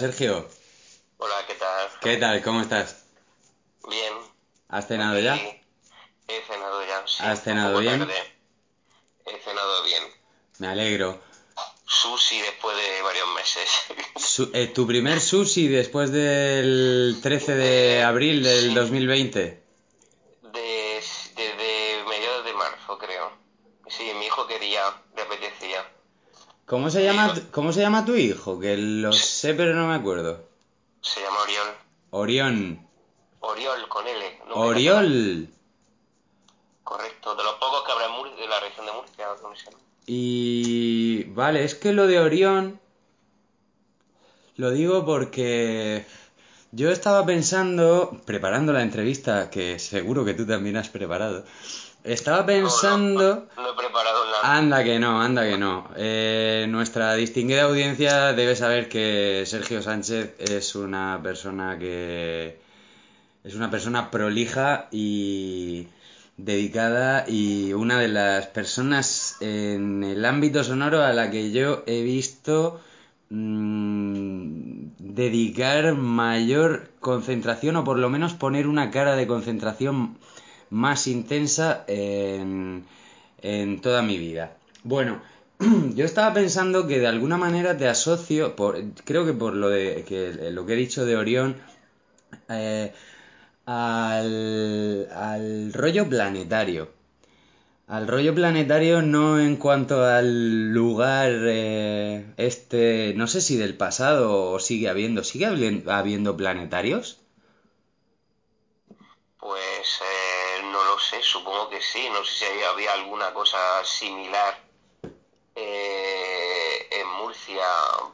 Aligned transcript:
Sergio. 0.00 0.48
Hola, 1.18 1.34
¿qué 1.46 1.54
tal? 1.54 1.88
¿Qué 2.00 2.16
tal? 2.16 2.42
¿Cómo 2.42 2.62
estás? 2.62 3.04
Bien. 3.88 4.14
¿Has 4.68 4.86
cenado 4.88 5.18
ya? 5.18 5.36
Sí, 5.36 5.60
he 6.28 6.40
cenado 6.42 6.82
ya. 6.86 7.06
Sí, 7.06 7.22
¿Has 7.22 7.42
cenado 7.42 7.78
bien? 7.80 7.98
tarde. 8.00 8.14
He 9.26 9.38
cenado 9.40 9.82
bien. 9.84 10.02
Me 10.58 10.68
alegro. 10.68 11.20
Sushi 11.86 12.40
después 12.40 12.74
de 12.76 13.02
varios 13.02 13.28
meses. 13.34 13.68
Su- 14.16 14.50
eh, 14.54 14.68
¿Tu 14.68 14.86
primer 14.86 15.20
sushi 15.20 15.68
después 15.68 16.10
del 16.10 17.18
13 17.22 17.54
de 17.54 18.02
abril 18.02 18.42
del 18.42 18.68
Sí. 18.68 18.74
2020? 18.74 19.62
De- 20.42 21.02
Desde 21.36 22.04
mediados 22.08 22.44
de 22.46 22.52
marzo, 22.54 22.96
creo. 22.98 23.32
Sí, 23.88 24.10
mi 24.18 24.26
hijo 24.26 24.46
quería, 24.46 24.82
le 25.16 25.22
apetecía. 25.22 25.86
¿Cómo 26.70 26.88
se 26.88 27.02
llama, 27.02 27.34
cómo 27.50 27.72
se 27.72 27.80
llama 27.80 28.04
tu 28.04 28.14
hijo? 28.14 28.60
Que 28.60 28.76
lo 28.76 29.12
sé 29.12 29.54
pero 29.54 29.74
no 29.74 29.88
me 29.88 29.94
acuerdo. 29.96 30.46
Se 31.00 31.20
llama 31.20 31.40
Oriol. 31.42 31.66
Orión. 32.10 32.86
Oriol 33.40 33.88
con 33.88 34.06
L. 34.06 34.40
no 34.46 34.54
Oriol. 34.54 35.48
Correcto, 36.84 37.34
de 37.34 37.42
los 37.42 37.54
pocos 37.54 37.82
que 37.84 37.90
habrá 37.90 38.06
en 38.06 38.12
Mur- 38.12 38.36
de 38.36 38.46
la 38.46 38.60
región 38.60 38.86
de 38.86 38.92
Murcia. 38.92 39.26
nombre. 39.42 39.60
Y 40.06 41.24
vale, 41.30 41.64
es 41.64 41.74
que 41.74 41.92
lo 41.92 42.06
de 42.06 42.20
Orión 42.20 42.80
lo 44.54 44.70
digo 44.70 45.04
porque 45.04 46.06
yo 46.70 46.90
estaba 46.92 47.26
pensando, 47.26 48.20
preparando 48.26 48.72
la 48.72 48.82
entrevista, 48.82 49.50
que 49.50 49.80
seguro 49.80 50.24
que 50.24 50.34
tú 50.34 50.46
también 50.46 50.76
has 50.76 50.88
preparado, 50.88 51.44
estaba 52.04 52.46
pensando... 52.46 53.34
No, 53.34 53.48
no, 53.56 53.62
no 53.62 53.70
he 53.72 53.76
preparado. 53.76 54.19
Anda 54.42 54.84
que 54.84 54.98
no, 54.98 55.20
anda 55.20 55.44
que 55.44 55.58
no. 55.58 55.90
Eh, 55.96 56.66
nuestra 56.68 57.14
distinguida 57.14 57.64
audiencia 57.64 58.32
debe 58.32 58.56
saber 58.56 58.88
que 58.88 59.44
Sergio 59.46 59.82
Sánchez 59.82 60.34
es 60.38 60.74
una 60.74 61.20
persona 61.22 61.78
que 61.78 62.58
es 63.44 63.54
una 63.54 63.70
persona 63.70 64.10
prolija 64.10 64.88
y 64.90 65.88
dedicada 66.36 67.26
y 67.28 67.72
una 67.74 67.98
de 67.98 68.08
las 68.08 68.46
personas 68.46 69.36
en 69.40 70.04
el 70.04 70.24
ámbito 70.24 70.64
sonoro 70.64 71.02
a 71.02 71.12
la 71.12 71.30
que 71.30 71.50
yo 71.50 71.82
he 71.86 72.02
visto 72.02 72.80
mm, 73.28 74.90
dedicar 74.98 75.94
mayor 75.94 76.90
concentración 77.00 77.76
o 77.76 77.84
por 77.84 77.98
lo 77.98 78.08
menos 78.08 78.34
poner 78.34 78.66
una 78.66 78.90
cara 78.90 79.16
de 79.16 79.26
concentración 79.26 80.16
más 80.70 81.06
intensa 81.08 81.84
en, 81.88 82.84
en 83.42 83.80
toda 83.80 84.02
mi 84.02 84.18
vida. 84.18 84.56
Bueno, 84.82 85.20
yo 85.94 86.04
estaba 86.04 86.32
pensando 86.32 86.86
que 86.86 86.98
de 86.98 87.06
alguna 87.06 87.36
manera 87.36 87.76
te 87.76 87.88
asocio, 87.88 88.56
por, 88.56 88.82
creo 89.04 89.26
que 89.26 89.32
por 89.32 89.54
lo, 89.54 89.68
de, 89.68 90.04
que, 90.06 90.50
lo 90.50 90.66
que 90.66 90.72
he 90.74 90.76
dicho 90.76 91.04
de 91.04 91.16
Orión, 91.16 91.56
eh, 92.48 92.92
al, 93.66 95.08
al 95.12 95.72
rollo 95.72 96.08
planetario. 96.08 96.90
Al 97.90 98.06
rollo 98.06 98.32
planetario 98.34 99.02
no 99.02 99.40
en 99.40 99.56
cuanto 99.56 100.04
al 100.04 100.72
lugar 100.72 101.32
eh, 101.32 102.24
este, 102.36 103.14
no 103.16 103.26
sé 103.26 103.40
si 103.40 103.56
del 103.56 103.76
pasado 103.76 104.52
o 104.52 104.60
sigue 104.60 104.88
habiendo, 104.88 105.24
¿sigue 105.24 105.46
habiendo 105.46 106.36
planetarios? 106.36 107.18
Pues 109.40 110.00
sé, 111.10 111.22
supongo 111.22 111.68
que 111.68 111.80
sí. 111.80 112.08
No 112.10 112.24
sé 112.24 112.32
si 112.32 112.44
había, 112.44 112.70
había 112.70 112.92
alguna 112.94 113.32
cosa 113.34 113.84
similar 113.84 114.58
eh, 115.54 116.88
en 116.90 117.08
Murcia 117.08 117.64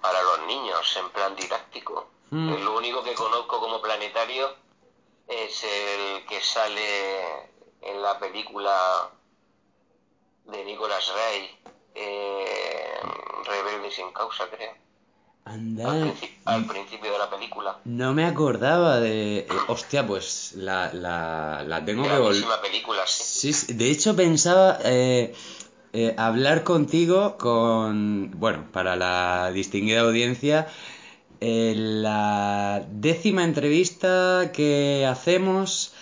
para 0.01 0.23
los 0.23 0.47
niños, 0.47 0.97
en 0.97 1.11
plan 1.11 1.37
didáctico. 1.37 2.11
Mm. 2.31 2.65
Lo 2.65 2.77
único 2.77 3.03
que 3.03 3.15
conozco 3.15 3.61
como 3.61 3.81
planetario 3.81 4.55
es 5.29 5.65
el 5.65 6.27
que 6.27 6.41
sale 6.41 7.51
en 7.83 8.03
la 8.03 8.19
película 8.19 9.11
de 10.45 10.65
Nicolas 10.65 11.13
Ray, 11.15 11.59
eh, 11.95 13.01
Rebelde 13.45 13.91
sin 13.91 14.13
causa, 14.13 14.49
creo. 14.49 14.86
Al, 15.47 15.55
Anda, 15.55 16.13
al 16.45 16.67
principio 16.67 17.13
de 17.13 17.19
la 17.19 17.31
película. 17.31 17.79
no 17.85 18.13
me 18.15 18.25
acordaba 18.25 18.99
de... 19.01 19.39
eh, 19.39 19.47
hostia, 19.69 20.05
pues 20.07 20.53
la, 20.57 20.93
la, 20.93 21.63
la 21.67 21.85
tengo 21.85 22.03
que 22.03 22.19
volver... 22.19 22.45
Película, 22.61 23.03
sí. 23.07 23.53
Sí, 23.53 23.73
de 23.75 23.91
hecho 23.91 24.17
pensaba 24.17 24.79
eh, 24.85 25.35
eh, 25.93 26.15
hablar 26.19 26.65
contigo 26.65 27.39
con, 27.39 28.33
bueno, 28.41 28.67
para 28.73 28.97
la 28.97 29.53
distinguida 29.53 30.01
audiencia, 30.01 30.67
la 31.41 32.85
décima 32.91 33.45
entrevista 33.45 34.51
que 34.53 35.07
hacemos 35.09 35.93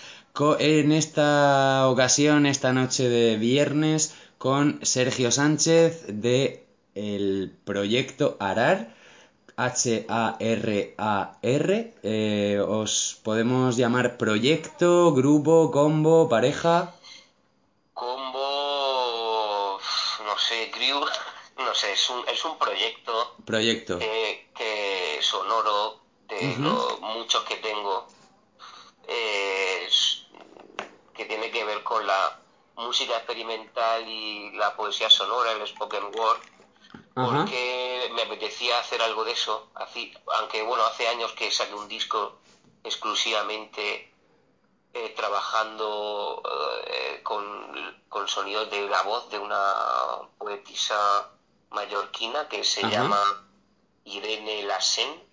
en 0.59 0.91
esta 0.91 1.87
ocasión, 1.87 2.45
esta 2.45 2.73
noche 2.73 3.07
de 3.09 3.37
viernes, 3.37 4.15
con 4.37 4.79
Sergio 4.81 5.31
Sánchez 5.31 6.05
de 6.07 6.65
el 6.95 7.53
proyecto 7.63 8.37
Arar. 8.39 8.95
H-A-R-A-R. 9.57 10.97
eh, 12.03 12.59
os 12.67 13.19
podemos 13.23 13.77
llamar 13.77 14.17
proyecto, 14.17 15.13
grupo, 15.13 15.71
combo, 15.71 16.27
pareja. 16.27 16.93
Combo, 17.93 19.79
no 20.25 20.37
sé, 20.37 20.69
Crew, 20.71 20.99
no 21.57 21.73
sé, 21.73 21.93
es 21.93 22.09
un, 22.09 22.27
es 22.27 22.43
un 22.43 22.57
proyecto 22.57 23.35
Proyecto. 23.45 23.97
que, 23.99 24.49
que 24.55 25.19
sonoro 25.21 25.99
de 26.27 26.57
los 26.57 26.99
muchos 26.99 27.43
que 27.45 27.55
tengo, 27.57 28.07
eh, 29.07 29.87
que 31.13 31.25
tiene 31.25 31.49
que 31.51 31.63
ver 31.63 31.81
con 31.83 32.05
la 32.05 32.39
música 32.75 33.15
experimental 33.15 34.05
y 34.07 34.51
la 34.57 34.75
poesía 34.75 35.09
sonora, 35.09 35.53
el 35.53 35.65
spoken 35.65 36.03
word. 36.13 36.39
Porque 37.15 38.09
me 38.13 38.23
apetecía 38.23 38.77
hacer 38.79 39.01
algo 39.01 39.23
de 39.23 39.31
eso, 39.31 39.67
así, 39.75 40.13
aunque 40.37 40.61
bueno, 40.63 40.83
hace 40.85 41.07
años 41.07 41.31
que 41.33 41.49
saqué 41.49 41.73
un 41.73 41.87
disco 41.87 42.35
exclusivamente 42.83 44.11
eh, 44.93 45.13
trabajando 45.15 46.41
eh, 46.87 47.21
con, 47.23 48.03
con 48.09 48.27
sonidos 48.27 48.69
de 48.69 48.87
la 48.89 49.01
voz 49.03 49.29
de 49.29 49.39
una 49.39 49.73
poetisa 50.37 51.29
mallorquina 51.71 52.47
que 52.49 52.63
se 52.63 52.81
Ajá. 52.81 52.89
llama 52.91 53.21
Irene 54.03 54.63
Lassen, 54.63 55.23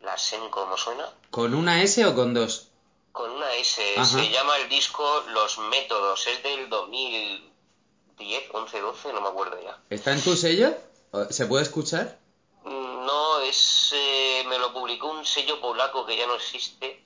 Lassen 0.00 0.48
como 0.50 0.76
suena, 0.76 1.08
¿Con 1.30 1.54
una 1.54 1.82
S 1.82 2.04
o 2.06 2.14
con 2.14 2.32
dos? 2.34 2.68
con 3.12 3.30
una 3.30 3.52
S, 3.54 3.82
Ajá. 3.96 4.04
se 4.04 4.30
llama 4.30 4.56
el 4.58 4.68
disco 4.68 5.22
Los 5.28 5.56
Métodos, 5.58 6.26
es 6.26 6.42
del 6.42 6.68
2010, 6.68 8.44
11, 8.52 8.80
12, 8.80 9.12
no 9.14 9.20
me 9.22 9.28
acuerdo 9.28 9.58
ya. 9.62 9.78
¿Está 9.90 10.12
en 10.12 10.22
tu 10.22 10.36
sello? 10.36 10.74
¿O- 11.12 11.24
¿Se 11.30 11.46
puede 11.46 11.62
escuchar? 11.64 12.18
No, 12.64 13.40
es, 13.40 13.92
eh, 13.94 14.44
me 14.48 14.58
lo 14.58 14.72
publicó 14.72 15.08
un 15.08 15.24
sello 15.24 15.60
polaco 15.60 16.04
que 16.04 16.16
ya 16.16 16.26
no 16.26 16.34
existe 16.34 17.00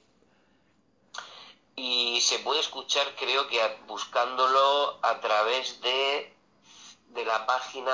y 1.76 2.20
se 2.20 2.38
puede 2.40 2.60
escuchar 2.60 3.14
creo 3.18 3.46
que 3.46 3.58
buscándolo 3.86 4.98
a 5.02 5.20
través 5.20 5.80
de, 5.80 6.30
de 7.08 7.24
la 7.24 7.46
página 7.46 7.92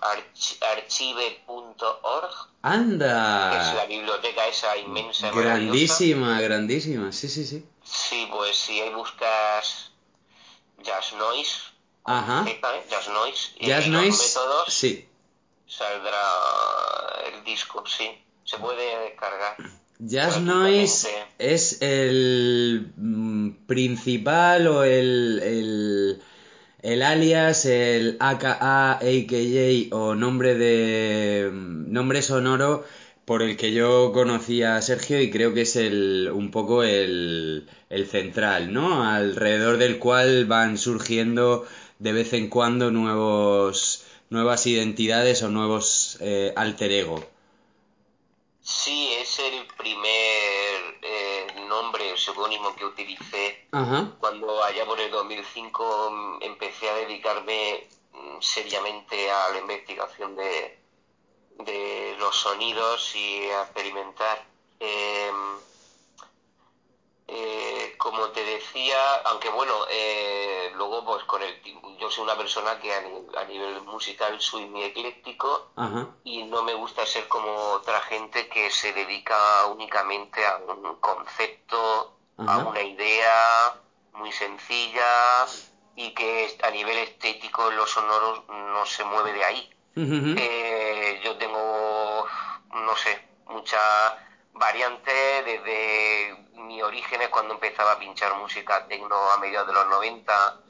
arch- 0.00 0.58
archive.org, 0.62 2.30
que 2.30 2.36
es 2.36 2.42
la 2.62 3.82
¡Anda! 3.82 3.86
biblioteca 3.86 4.46
esa 4.46 4.76
inmensa. 4.76 5.30
Grandísima, 5.30 6.40
grandísima. 6.40 7.12
Sí, 7.12 7.28
sí, 7.28 7.44
sí. 7.46 7.64
Sí, 7.84 8.28
pues 8.30 8.56
si 8.56 8.80
ahí 8.80 8.90
buscas 8.90 9.90
Jazz 10.78 11.12
Noise 11.14 11.67
Ajá. 12.08 12.44
¿eh? 12.48 12.58
Jazz 12.90 13.08
Noise. 13.08 13.50
Y 13.60 13.66
Jazz 13.66 13.88
Noise, 13.88 14.22
métodos 14.28 14.72
sí. 14.72 15.06
saldrá 15.66 16.22
el 17.26 17.44
disco, 17.44 17.84
sí. 17.86 18.10
Se 18.44 18.56
puede 18.56 18.98
descargar. 19.10 19.56
Jazz. 19.98 20.40
Noise 20.40 21.08
es 21.38 21.82
el 21.82 22.92
mm, 22.96 23.66
principal 23.66 24.68
o 24.68 24.84
el, 24.84 25.40
el, 25.42 26.22
el 26.80 27.02
alias, 27.02 27.66
el 27.66 28.16
AKA, 28.20 28.92
AKJ 28.92 29.92
o 29.92 30.14
nombre 30.14 30.54
de 30.54 31.50
mm, 31.52 31.92
nombre 31.92 32.22
sonoro 32.22 32.84
por 33.26 33.42
el 33.42 33.58
que 33.58 33.74
yo 33.74 34.12
conocí 34.14 34.62
a 34.62 34.80
Sergio 34.80 35.20
y 35.20 35.30
creo 35.30 35.52
que 35.52 35.62
es 35.62 35.76
el 35.76 36.30
un 36.32 36.50
poco 36.50 36.84
el, 36.84 37.68
el 37.90 38.06
central, 38.06 38.72
¿no? 38.72 39.04
Alrededor 39.04 39.76
del 39.76 39.98
cual 39.98 40.46
van 40.46 40.78
surgiendo 40.78 41.66
de 41.98 42.12
vez 42.12 42.32
en 42.32 42.48
cuando 42.48 42.90
nuevos 42.90 44.04
nuevas 44.30 44.66
identidades 44.66 45.42
o 45.42 45.48
nuevos 45.48 46.18
eh, 46.20 46.52
alter 46.56 46.92
ego. 46.92 47.24
Sí, 48.60 49.14
es 49.14 49.38
el 49.38 49.66
primer 49.78 50.98
eh, 51.02 51.46
nombre, 51.66 52.16
seudónimo 52.18 52.74
que 52.76 52.84
utilicé 52.84 53.66
Ajá. 53.72 54.12
cuando 54.20 54.62
allá 54.62 54.84
por 54.84 55.00
el 55.00 55.10
2005 55.10 56.10
mm, 56.10 56.42
empecé 56.42 56.90
a 56.90 56.94
dedicarme 56.96 57.88
mm, 58.12 58.40
seriamente 58.40 59.30
a 59.30 59.48
la 59.50 59.60
investigación 59.60 60.36
de, 60.36 60.78
de 61.64 62.16
los 62.18 62.36
sonidos 62.36 63.16
y 63.16 63.48
a 63.48 63.62
experimentar. 63.62 64.46
Eh, 64.80 65.30
como 67.98 68.28
te 68.30 68.44
decía, 68.44 68.98
aunque 69.26 69.50
bueno, 69.50 69.74
eh, 69.90 70.70
luego 70.74 71.04
pues 71.04 71.24
con 71.24 71.42
el 71.42 71.60
yo 71.98 72.10
soy 72.10 72.24
una 72.24 72.36
persona 72.36 72.78
que 72.80 72.94
a, 72.94 73.00
ni- 73.02 73.26
a 73.36 73.44
nivel 73.44 73.82
musical 73.82 74.40
soy 74.40 74.66
muy 74.66 74.84
ecléctico 74.84 75.72
Ajá. 75.76 76.08
y 76.24 76.44
no 76.44 76.62
me 76.62 76.74
gusta 76.74 77.04
ser 77.06 77.28
como 77.28 77.50
otra 77.72 78.00
gente 78.02 78.48
que 78.48 78.70
se 78.70 78.92
dedica 78.92 79.66
únicamente 79.66 80.46
a 80.46 80.56
un 80.58 80.96
concepto, 81.00 82.12
a 82.38 82.58
una 82.58 82.82
idea 82.82 83.74
muy 84.12 84.32
sencilla 84.32 85.46
y 85.96 86.14
que 86.14 86.56
a 86.62 86.70
nivel 86.70 86.98
estético 86.98 87.68
en 87.70 87.76
los 87.76 87.90
sonoros 87.90 88.44
no 88.48 88.86
se 88.86 89.04
mueve 89.04 89.32
de 89.32 89.44
ahí. 89.44 89.70
Eh, 89.96 91.20
yo 91.24 91.36
tengo, 91.36 92.26
no 92.70 92.96
sé, 92.96 93.20
muchas 93.46 94.14
variantes 94.52 95.44
desde 95.44 96.47
mi 96.68 96.82
orígenes 96.82 97.30
cuando 97.30 97.54
empezaba 97.54 97.92
a 97.92 97.98
pinchar 97.98 98.34
música 98.34 98.86
tecno 98.86 99.30
a 99.30 99.38
mediados 99.38 99.68
de 99.68 99.72
los 99.72 99.86
90 99.88 100.60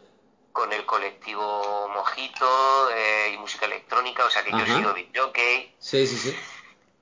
con 0.53 0.73
el 0.73 0.87
colectivo 0.87 1.89
Mojito 1.89 2.91
eh, 2.91 3.33
y 3.35 3.37
música 3.37 3.67
electrónica, 3.67 4.25
o 4.25 4.31
sea 4.31 4.45
que 4.45 4.53
yo 4.53 4.59
he 4.59 4.67
sido 4.67 4.95
de 4.95 5.11
jockey. 5.15 5.75
Sí, 5.79 6.07
sí, 6.07 6.17
sí. 6.17 6.39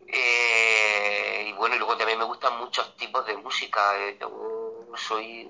Eh, 0.09 1.47
y 1.49 1.53
bueno, 1.53 1.75
y 1.75 1.79
luego 1.79 1.97
también 1.97 2.19
me 2.19 2.25
gustan 2.25 2.57
muchos 2.59 2.97
tipos 2.97 3.25
de 3.27 3.37
música. 3.37 3.97
eh, 3.99 4.17
yo 4.19 4.87
soy 4.97 5.49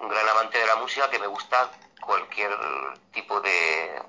un 0.00 0.08
gran 0.08 0.28
amante 0.28 0.58
de 0.58 0.66
la 0.66 0.76
música 0.76 1.10
que 1.10 1.18
me 1.18 1.26
gusta 1.26 1.70
cualquier 2.00 2.56
tipo 3.12 3.40
de, 3.40 4.00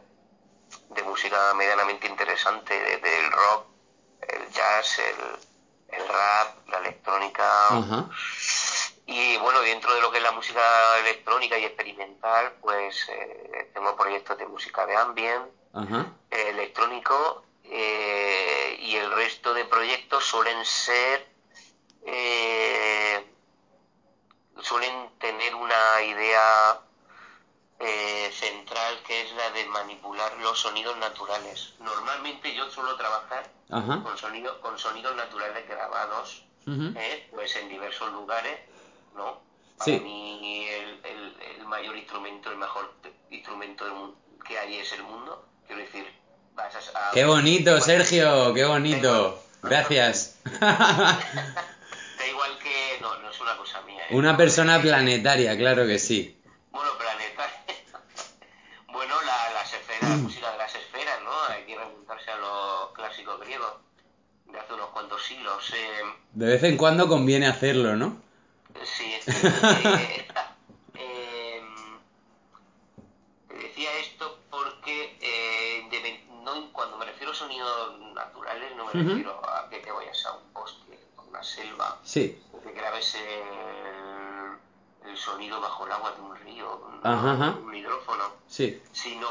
de 0.89 1.03
música 1.03 1.53
medianamente 1.55 2.07
interesante, 2.07 2.79
desde 2.79 3.25
el 3.25 3.31
rock, 3.31 3.65
el 4.27 4.49
jazz, 4.51 4.99
el, 4.99 5.48
el 5.91 6.07
rap, 6.07 6.67
la 6.69 6.77
electrónica. 6.79 7.67
Ajá. 7.67 8.09
Y 9.05 9.37
bueno, 9.37 9.61
dentro 9.61 9.93
de 9.93 10.01
lo 10.01 10.11
que 10.11 10.17
es 10.17 10.23
la 10.23 10.31
música 10.31 10.99
electrónica 10.99 11.57
y 11.57 11.65
experimental, 11.65 12.53
pues 12.61 13.07
eh, 13.09 13.71
tengo 13.73 13.95
proyectos 13.95 14.37
de 14.37 14.45
música 14.45 14.85
de 14.85 14.95
ambient, 14.95 15.45
Ajá. 15.73 16.13
eh, 16.29 16.49
electrónico 16.49 17.43
eh, 17.63 18.77
y 18.79 18.95
el 18.95 19.11
resto 19.11 19.53
de 19.53 19.65
proyectos 19.65 20.25
suelen 20.25 20.63
ser 20.65 21.27
eh, 22.05 23.25
suelen 24.61 25.09
tener 25.19 25.53
una 25.55 26.01
idea 26.01 26.81
eh, 27.79 28.31
central 28.33 29.03
que 29.05 29.21
es 29.21 29.31
la 29.33 29.51
de 29.51 29.65
manipular 29.65 30.35
los 30.37 30.59
sonidos 30.59 30.97
naturales 30.97 31.73
normalmente 31.79 32.53
yo 32.55 32.69
suelo 32.71 32.95
trabajar 32.97 33.49
Ajá. 33.71 34.01
con 34.03 34.17
sonidos 34.17 34.57
con 34.57 34.77
sonidos 34.79 35.15
naturales 35.15 35.67
grabados 35.67 36.43
eh, 36.67 37.27
pues 37.31 37.55
en 37.55 37.69
diversos 37.69 38.11
lugares 38.11 38.59
no 39.15 39.41
para 39.77 39.85
Sí. 39.85 39.99
mí 39.99 40.67
el, 40.67 40.99
el- 41.05 41.35
el 41.57 41.65
mayor 41.65 41.95
instrumento 41.97 42.49
el 42.51 42.57
mejor 42.57 42.93
instrumento 43.29 43.85
del 43.85 43.93
mundo 43.93 44.17
que 44.47 44.57
hay 44.59 44.75
es 44.79 44.91
el 44.93 45.03
mundo 45.03 45.45
quiero 45.67 45.81
decir 45.81 46.05
vas 46.55 46.75
a, 46.75 47.11
Qué 47.13 47.25
bonito, 47.25 47.79
Sergio, 47.79 48.53
qué 48.53 48.65
bonito. 48.65 49.41
Gracias. 49.63 50.39
Da 50.59 52.27
igual 52.27 52.57
que. 52.59 52.97
No, 53.01 53.17
no 53.19 53.29
es 53.29 53.39
una 53.41 53.55
cosa 53.57 53.81
mía. 53.81 54.03
¿eh? 54.09 54.15
Una 54.15 54.35
persona 54.35 54.81
planetaria, 54.81 55.57
claro 55.57 55.85
que 55.87 55.99
sí. 55.99 56.37
Bueno, 56.71 56.91
planeta. 56.97 57.49
bueno, 58.87 59.15
la, 59.21 59.51
las 59.53 59.73
esferas, 59.73 60.19
las 60.57 60.75
esferas, 60.83 61.21
¿no? 61.23 61.31
Hay 61.49 61.63
que 61.65 61.77
remontarse 61.77 62.29
a 62.31 62.37
los 62.37 62.91
clásicos 62.93 63.39
griegos 63.39 63.73
de 64.45 64.59
hace 64.59 64.73
unos 64.73 64.89
cuantos 64.89 65.18
siglos. 65.29 65.73
Eh, 65.75 66.01
De 66.33 66.45
vez 66.47 66.63
en 66.63 66.77
cuando 66.77 67.07
conviene 67.07 67.47
hacerlo, 67.47 67.95
¿no? 67.95 68.17
sí, 68.83 69.13
eh, 69.27 70.27
eh, 70.95 71.61
te 73.47 73.53
decía 73.55 73.89
esto 73.99 74.39
porque 74.49 75.17
eh, 75.21 76.23
no, 76.43 76.71
cuando 76.71 76.97
me 76.97 77.05
refiero 77.05 77.31
a 77.31 77.35
sonidos 77.35 77.99
naturales, 78.13 78.75
no 78.75 78.85
me 78.85 78.91
refiero 78.93 79.41
a 79.49 79.69
que 79.69 79.79
te 79.79 79.91
vayas 79.91 80.25
a 80.25 80.33
un 80.33 80.53
bosque, 80.53 80.97
a 81.17 81.21
una 81.21 81.43
selva. 81.43 81.99
Sí. 82.03 82.41
que 82.63 82.71
grabes 82.71 83.15
el, 83.15 85.09
el 85.09 85.17
sonido 85.17 85.59
bajo 85.61 85.85
el 85.85 85.91
agua 85.91 86.11
de 86.13 86.21
un 86.21 86.35
río, 86.37 86.81
Ajá, 87.03 87.33
ajá. 87.33 87.49
un 87.61 87.75
hidrófono, 87.75 88.25
Sí. 88.47 88.81
sino 88.91 89.27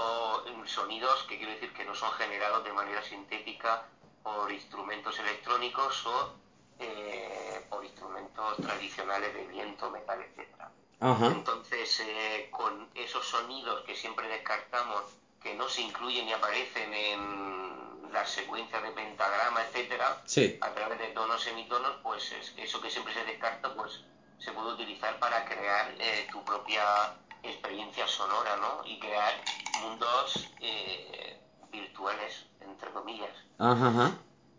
sonidos 0.66 1.22
que 1.24 1.38
quiero 1.38 1.52
decir 1.52 1.72
que 1.72 1.84
no 1.86 1.94
son 1.94 2.10
generados 2.12 2.62
de 2.64 2.72
manera 2.74 3.02
sintética 3.02 3.84
por 4.22 4.50
instrumentos 4.52 5.18
electrónicos 5.18 6.06
o 6.06 6.32
eh, 6.80 7.64
por 7.68 7.84
instrumentos 7.84 8.56
tradicionales 8.58 9.34
de 9.34 9.46
viento, 9.46 9.90
metal, 9.90 10.20
etcétera. 10.22 10.70
Ajá. 11.00 11.26
Entonces, 11.26 12.00
eh, 12.00 12.48
con 12.50 12.88
esos 12.94 13.26
sonidos 13.26 13.82
que 13.84 13.94
siempre 13.94 14.28
descartamos, 14.28 15.02
que 15.40 15.54
no 15.54 15.68
se 15.68 15.82
incluyen 15.82 16.26
ni 16.26 16.32
aparecen 16.32 16.92
en 16.92 18.12
las 18.12 18.30
secuencias 18.30 18.82
de 18.82 18.90
pentagrama, 18.92 19.62
etcétera, 19.62 20.20
Sí. 20.24 20.56
a 20.60 20.70
través 20.72 20.98
de 20.98 21.08
tonos 21.08 21.40
semitonos, 21.42 21.96
pues 22.02 22.32
es- 22.32 22.52
eso 22.56 22.80
que 22.80 22.90
siempre 22.90 23.12
se 23.14 23.24
descarta, 23.24 23.72
pues 23.74 24.00
se 24.38 24.52
puede 24.52 24.72
utilizar 24.72 25.18
para 25.18 25.44
crear 25.44 25.94
eh, 25.98 26.26
tu 26.30 26.44
propia 26.44 27.12
experiencia 27.42 28.06
sonora, 28.06 28.56
¿no? 28.56 28.82
Y 28.84 28.98
crear 28.98 29.34
mundos 29.80 30.48
eh, 30.60 31.36
virtuales, 31.70 32.46
entre 32.70 32.90
comillas. 32.90 33.30
Ajá, 33.58 33.88
ajá. 33.88 34.12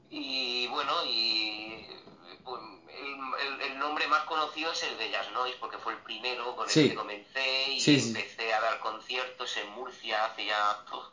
Y 0.10 0.68
bueno, 0.68 0.94
y 1.06 1.86
pues, 2.44 2.62
el, 3.02 3.46
el- 3.54 3.62
el 3.72 3.80
nombre 3.80 4.08
más 4.08 4.24
conocido 4.24 4.72
es 4.72 4.84
el 4.84 4.98
de 4.98 5.12
Jazz 5.12 5.32
Noise, 5.32 5.58
porque 5.60 5.78
fue 5.78 5.94
el 5.94 6.00
primero 6.00 6.56
con 6.56 6.66
el 6.68 6.72
Sí. 6.74 6.90
que 6.90 6.96
comencé 6.96 7.72
y 7.74 7.80
Sí, 7.80 8.00
sí. 8.00 8.08
empecé 8.10 8.54
a 8.54 8.60
dar 8.62 8.80
conciertos 8.80 9.56
en 9.58 9.70
Murcia 9.72 10.26
hace 10.26 10.46
ya, 10.46 10.84
uf, 10.92 11.06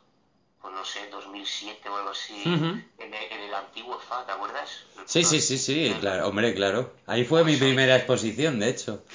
pues 0.61 0.73
no 0.73 0.83
sé, 0.83 1.07
2007 1.09 1.87
o 1.89 1.95
algo 1.97 2.09
así, 2.09 2.41
en, 2.43 2.53
el, 2.99 3.13
en 3.31 3.39
el 3.41 3.53
antiguo 3.53 3.99
FA, 3.99 4.25
¿te 4.25 4.31
acuerdas? 4.31 4.69
Sí, 5.05 5.23
sí, 5.23 5.39
sí, 5.39 5.57
sí, 5.57 5.95
claro, 5.99 6.27
hombre, 6.27 6.53
claro. 6.55 6.91
Ahí 7.05 7.23
fue 7.23 7.43
mi 7.43 7.55
primera 7.55 7.95
exposición, 7.95 8.59
de 8.59 8.69
hecho. 8.69 9.03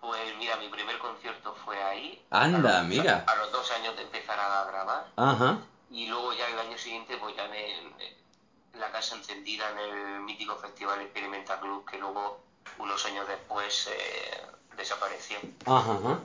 Pues 0.00 0.20
mira, 0.38 0.56
mi 0.56 0.68
primer 0.68 0.96
concierto 0.98 1.54
fue 1.64 1.76
ahí. 1.82 2.24
Anda, 2.30 2.78
a 2.78 2.82
los, 2.82 2.88
mira. 2.88 3.24
A, 3.26 3.34
los 3.36 3.52
dos 3.52 3.70
años 3.72 3.94
de 3.96 4.02
empezar 4.02 4.38
a 4.40 4.64
grabar. 4.64 5.06
Ajá. 5.16 5.58
Y 5.90 6.06
luego 6.06 6.32
ya 6.34 6.48
el 6.48 6.58
año 6.58 6.76
siguiente, 6.78 7.16
pues 7.16 7.34
ya 7.36 7.44
en, 7.46 7.52
en 7.54 8.14
la 8.74 8.90
casa 8.92 9.14
encendida 9.16 9.70
en 9.70 9.78
el 9.78 10.20
mítico 10.20 10.56
Festival 10.56 11.00
Experimenta 11.00 11.58
Club, 11.60 11.84
que 11.88 11.98
luego, 11.98 12.38
unos 12.78 13.04
años 13.06 13.26
después, 13.26 13.88
eh, 13.90 14.40
desapareció. 14.76 15.38
Ajá, 15.64 15.94
ajá. 15.94 16.20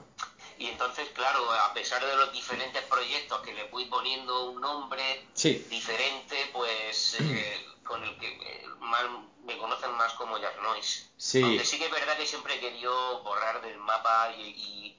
Y 0.57 0.67
entonces, 0.67 1.09
claro, 1.09 1.51
a 1.51 1.73
pesar 1.73 2.05
de 2.05 2.15
los 2.15 2.31
diferentes 2.31 2.83
proyectos 2.83 3.39
que 3.41 3.53
le 3.53 3.65
fui 3.67 3.85
poniendo 3.85 4.45
un 4.51 4.61
nombre 4.61 5.21
Sí. 5.33 5.65
diferente, 5.69 6.49
pues 6.53 7.15
eh, 7.19 7.65
con 7.83 8.03
el 8.03 8.15
que 8.17 8.27
eh, 8.27 8.67
más, 8.79 9.03
me 9.45 9.57
conocen 9.57 9.91
más 9.93 10.13
como 10.13 10.37
Jazz 10.37 10.55
Noise. 10.61 11.05
Sí. 11.17 11.41
Aunque 11.41 11.65
sí 11.65 11.79
que 11.79 11.85
es 11.85 11.91
verdad 11.91 12.15
que 12.17 12.25
siempre 12.27 12.55
he 12.55 12.59
querido 12.59 13.19
borrar 13.23 13.61
del 13.61 13.77
mapa 13.77 14.29
y, 14.31 14.41
y, 14.41 14.95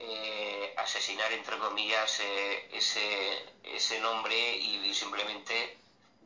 eh, 0.00 0.74
asesinar, 0.76 1.32
entre 1.32 1.58
comillas, 1.58 2.20
eh, 2.20 2.68
ese, 2.72 3.00
ese 3.64 4.00
nombre 4.00 4.34
y, 4.56 4.94
simplemente 4.94 5.76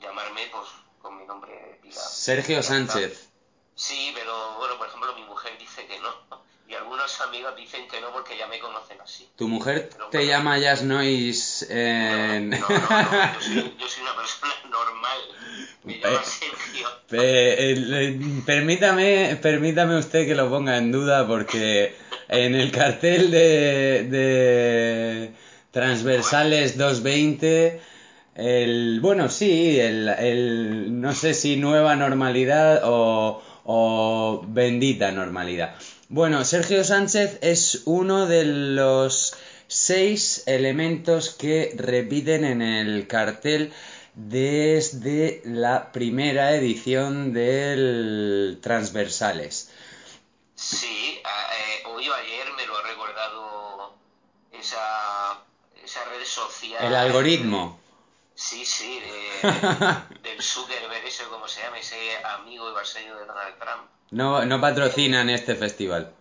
llamarme 0.01 0.43
pues 0.53 0.69
con 1.01 1.19
mi 1.19 1.25
nombre. 1.27 1.81
Sergio 1.91 2.63
Sánchez. 2.63 3.29
Sí, 3.75 4.13
pero 4.15 4.57
bueno, 4.59 4.79
por 4.79 4.87
ejemplo, 4.89 5.15
mi 5.15 5.25
mujer 5.25 5.53
dice 5.59 5.87
que 5.87 5.99
no. 6.01 6.15
y 6.69 6.75
algunos 6.75 7.21
amigos 7.21 7.55
dicen 7.57 7.87
que 7.89 8.01
no 8.01 8.13
porque 8.13 8.37
ya 8.37 8.47
me 8.47 8.59
conocen 8.59 9.01
así. 9.01 9.29
¿Tu 9.37 9.47
mujer 9.49 9.89
Pero 9.93 10.09
te 10.09 10.19
bueno. 10.19 10.33
llama 10.33 10.59
Jazz 10.59 10.83
Noise 10.83 11.67
en... 11.71 12.51
No, 12.51 12.59
no, 12.59 12.69
no, 12.69 13.35
yo 13.35 13.41
soy, 13.41 13.75
yo 13.79 13.89
soy 13.89 14.03
una 14.03 14.17
persona 14.17 14.55
normal. 14.71 15.19
Me 15.85 15.99
llama 15.99 16.17
Eh. 16.21 16.25
Sergio. 16.25 16.89
Eh, 17.11 17.75
eh, 17.77 18.43
permítame, 18.47 19.39
permítame 19.43 19.99
usted 19.99 20.27
que 20.27 20.35
lo 20.35 20.49
ponga 20.49 20.79
en 20.79 20.91
duda 20.93 21.27
porque 21.27 21.95
en 22.33 22.55
el 22.55 22.71
cartel 22.73 23.31
de, 23.31 24.07
de 24.11 25.33
Transversales 25.71 26.77
220, 26.79 27.81
el, 28.35 29.01
bueno, 29.01 29.29
sí, 29.29 29.79
el, 29.79 30.09
el, 30.09 31.01
no 31.01 31.15
sé 31.15 31.35
si 31.35 31.57
nueva 31.57 31.95
normalidad 31.97 32.81
o, 32.85 33.43
o 33.65 34.45
bendita 34.49 35.13
normalidad. 35.13 35.75
Bueno, 36.09 36.45
Sergio 36.45 36.85
Sánchez 36.85 37.39
es 37.43 37.83
uno 37.85 38.27
de 38.27 38.45
los 38.45 39.35
seis 39.67 40.43
elementos 40.47 41.31
que 41.31 41.73
repiten 41.77 42.45
en 42.45 42.63
el 42.63 43.07
cartel 43.07 43.73
desde 44.15 45.41
la 45.45 45.91
primera 45.93 46.55
edición 46.55 47.33
del 47.33 48.59
Transversales. 48.63 49.71
Sí, 50.55 51.19
a- 51.25 51.55
eh, 51.55 51.83
hoy 51.87 52.09
o 52.09 52.15
ayer 52.15 52.47
me 52.57 52.67
lo 52.67 52.77
ha 52.77 52.83
recordado 52.83 53.95
esa, 54.53 55.43
esa 55.93 56.05
red 56.09 56.25
social. 56.25 56.85
El 56.85 56.95
algoritmo. 56.95 57.79
Sí, 58.35 58.65
sí, 58.65 58.99
de- 59.01 59.43
del 60.23 60.43
Zuckerberg, 60.43 61.05
ese 61.05 61.25
como 61.25 61.47
se 61.47 61.61
llama, 61.63 61.79
ese 61.79 62.17
amigo 62.25 62.71
y 62.71 62.73
vasallo 62.73 63.17
de 63.19 63.27
Donald 63.27 63.59
Trump. 63.59 63.91
No, 64.11 64.45
no 64.47 64.61
patrocinan 64.61 65.29
este 65.31 65.55
festival. 65.55 66.13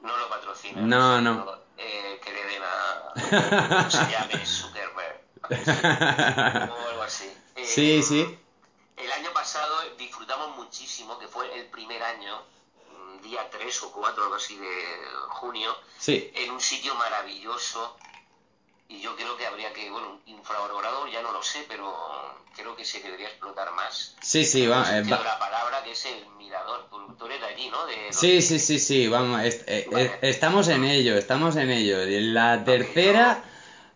No 0.00 0.16
lo 0.16 0.28
patrocina. 0.28 0.80
No, 0.82 1.20
no. 1.20 1.56
Eh, 1.76 2.20
que 2.24 2.32
le 2.32 2.44
den 2.44 2.62
a. 2.62 3.68
¿Cómo 3.68 3.90
se 3.90 4.10
llame? 4.10 4.46
Zuckerberg. 4.46 5.20
O 6.70 6.88
algo 6.88 7.02
así. 7.02 7.30
Eh, 7.56 7.64
Sí, 7.64 8.02
sí. 8.02 8.38
El 8.96 9.12
año 9.12 9.32
pasado 9.32 9.76
disfrutamos 9.98 10.56
muchísimo, 10.56 11.18
que 11.18 11.26
fue 11.28 11.52
el 11.58 11.66
primer 11.66 12.02
año, 12.02 12.42
mm, 12.92 13.20
día 13.22 13.48
3 13.50 13.82
o 13.82 13.92
4, 13.92 14.22
algo 14.24 14.36
así 14.36 14.56
de 14.56 14.84
junio, 15.28 15.76
Sí, 15.98 16.30
en 16.34 16.50
un 16.52 16.60
sitio 16.60 16.94
maravilloso. 16.94 17.96
Y 18.88 19.00
yo 19.00 19.16
creo 19.16 19.36
que 19.36 19.44
habría 19.46 19.72
que, 19.72 19.90
bueno, 19.90 20.20
infravalorado 20.26 21.06
ya 21.08 21.20
no 21.22 21.32
lo 21.32 21.42
sé, 21.42 21.64
pero 21.68 21.92
creo 22.54 22.74
que 22.76 22.84
se 22.84 23.00
debería 23.00 23.26
explotar 23.28 23.72
más. 23.72 24.14
sí, 24.20 24.44
sí, 24.44 24.66
va, 24.66 24.96
eh, 24.96 25.02
va- 25.02 25.22
la 25.24 25.38
palabra 25.38 25.82
que 25.82 25.90
es 25.92 26.04
el 26.06 26.24
mirador. 26.38 26.86
Tú, 26.88 26.98
tú 27.18 27.26
eres 27.26 27.40
de 27.40 27.46
allí, 27.46 27.68
¿no? 27.68 27.84
De 27.86 27.94
Sí, 28.12 28.40
sí, 28.42 28.58
sí, 28.60 28.78
sí, 28.78 29.08
vamos, 29.08 29.42
est- 29.42 29.62
eh, 29.66 29.84
Vale. 29.90 30.04
eh, 30.04 30.10
estamos 30.22 30.68
en 30.68 30.84
ello, 30.84 31.16
estamos 31.16 31.56
en 31.56 31.70
ello. 31.70 31.98
La 32.32 32.62
tercera, 32.62 33.42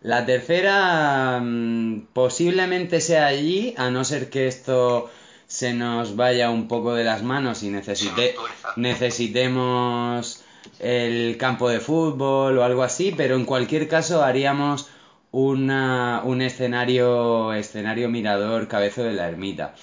la 0.01 0.25
tercera 0.25 1.39
mm, 1.41 2.07
posiblemente 2.13 2.99
sea 2.99 3.27
allí, 3.27 3.73
a 3.77 3.89
no 3.89 4.03
ser 4.03 4.29
que 4.29 4.47
esto 4.47 5.09
se 5.47 5.73
nos 5.73 6.15
vaya 6.17 6.49
un 6.49 6.67
poco 6.67 6.93
de 6.93 7.03
las 7.05 7.23
manos 7.23 7.63
y 7.63 7.69
necesite, 7.69 8.35
necesitemos 8.75 10.41
el 10.79 11.37
campo 11.37 11.69
de 11.69 11.79
fútbol 11.79 12.57
o 12.57 12.63
algo 12.63 12.83
así, 12.83 13.13
pero 13.15 13.35
en 13.35 13.45
cualquier 13.45 13.87
caso 13.87 14.23
haríamos 14.23 14.89
una, 15.31 16.21
un 16.23 16.41
escenario, 16.41 17.53
escenario 17.53 18.09
mirador 18.09 18.67
cabezo 18.67 19.03
de 19.03 19.13
la 19.13 19.27
ermita. 19.27 19.75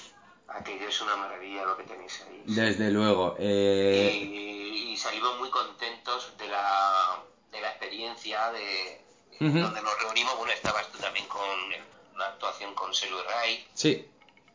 Aquello 0.49 0.89
es 0.89 1.01
una 1.01 1.17
maravilla 1.17 1.65
lo 1.65 1.77
que 1.77 1.85
tenéis 1.85 2.25
ahí. 2.29 2.43
Desde 2.47 2.91
luego. 2.91 3.37
eh, 3.39 4.11
y, 4.15 4.93
y 4.93 4.97
salimos 4.97 5.39
muy 5.39 5.51
contentos 5.51 6.33
de 6.39 6.49
la, 6.49 7.23
de 7.53 7.61
la 7.61 7.69
experiencia 7.71 8.51
de 8.51 9.01
donde 9.41 9.83
nos 9.83 10.03
reunimos. 10.03 10.37
Bueno, 10.37 10.53
estabas 10.53 10.91
tú 10.91 10.99
también 10.99 11.27
con 11.27 11.41
una 12.15 12.25
actuación 12.27 12.75
con 12.75 12.93
Selu 12.93 13.17
Ray, 13.31 13.65
sí, 13.75 14.05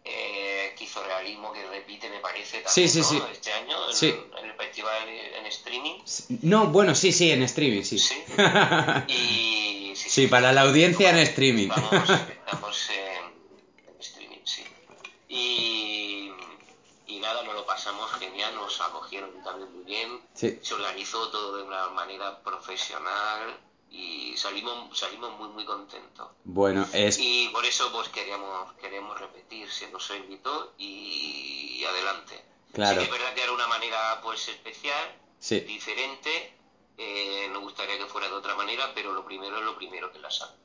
eh, 0.05 0.69
esquizorealismo 0.73 1.53
que 1.53 1.65
repite, 1.67 2.09
me 2.09 2.19
parece, 2.19 2.61
también, 2.61 2.73
Sí, 2.73 2.87
sí, 2.89 2.99
¿no? 2.99 3.05
sí. 3.05 3.21
este 3.31 3.53
año 3.53 3.89
en, 3.89 3.95
Sí. 3.95 4.15
en 4.37 4.45
el 4.49 4.53
festival 4.55 5.07
en 5.09 5.45
streaming. 5.45 5.99
No, 6.41 6.67
bueno, 6.67 6.93
sí, 6.95 7.11
sí, 7.11 7.31
en 7.31 7.43
streaming, 7.43 7.83
sí. 7.83 7.99
Sí. 7.99 8.15
Y, 9.07 9.93
sí, 9.95 10.09
Sí, 10.09 10.27
para 10.27 10.51
la 10.51 10.61
audiencia 10.61 11.09
en 11.11 11.17
streaming. 11.19 11.69
Estamos, 11.69 12.09
estamos 12.45 12.89
en, 12.89 13.93
en 13.93 13.99
streaming, 13.99 14.39
sí. 14.45 14.63
Y, 15.29 16.31
y 17.07 17.19
nada, 17.19 17.43
nos 17.43 17.53
lo 17.55 17.65
pasamos 17.65 18.11
genial, 18.13 18.53
nos 18.55 18.79
acogieron 18.81 19.31
también 19.43 19.73
muy 19.73 19.83
bien. 19.85 20.19
Se 20.33 20.59
organizó 20.73 21.29
todo 21.29 21.57
de 21.57 21.63
una 21.63 21.89
manera 21.89 22.41
profesional 22.43 23.57
y 23.93 24.35
salimos, 24.35 24.97
salimos 24.97 25.31
muy, 25.37 25.47
muy 25.49 25.63
contentos. 25.65 26.27
Bueno, 26.43 26.85
es... 26.93 27.17
Y 27.19 27.47
por 27.49 27.63
eso 27.65 27.91
pues 27.91 28.09
queríamos, 28.09 28.73
queremos 28.73 29.19
repetir, 29.19 29.69
se 29.69 29.87
nos 29.89 30.09
invitó 30.09 30.73
y, 30.77 31.77
y 31.79 31.85
adelante. 31.85 32.43
Claro. 32.73 32.99
Sí 32.99 33.05
es 33.05 33.11
verdad 33.11 33.33
que 33.35 33.43
era 33.43 33.51
una 33.53 33.67
manera 33.67 34.19
pues 34.21 34.47
especial, 34.47 35.15
Sí, 35.39 35.59
diferente, 35.59 36.53
eh, 36.97 37.47
nos 37.51 37.61
gustaría 37.61 37.97
que 37.97 38.07
fuera 38.07 38.27
de 38.27 38.33
otra 38.33 38.55
manera, 38.55 38.91
pero 38.95 39.13
lo 39.13 39.23
primero 39.23 39.57
es 39.59 39.63
lo 39.63 39.75
primero 39.75 40.11
que 40.11 40.19
la 40.19 40.31
salud. 40.31 40.55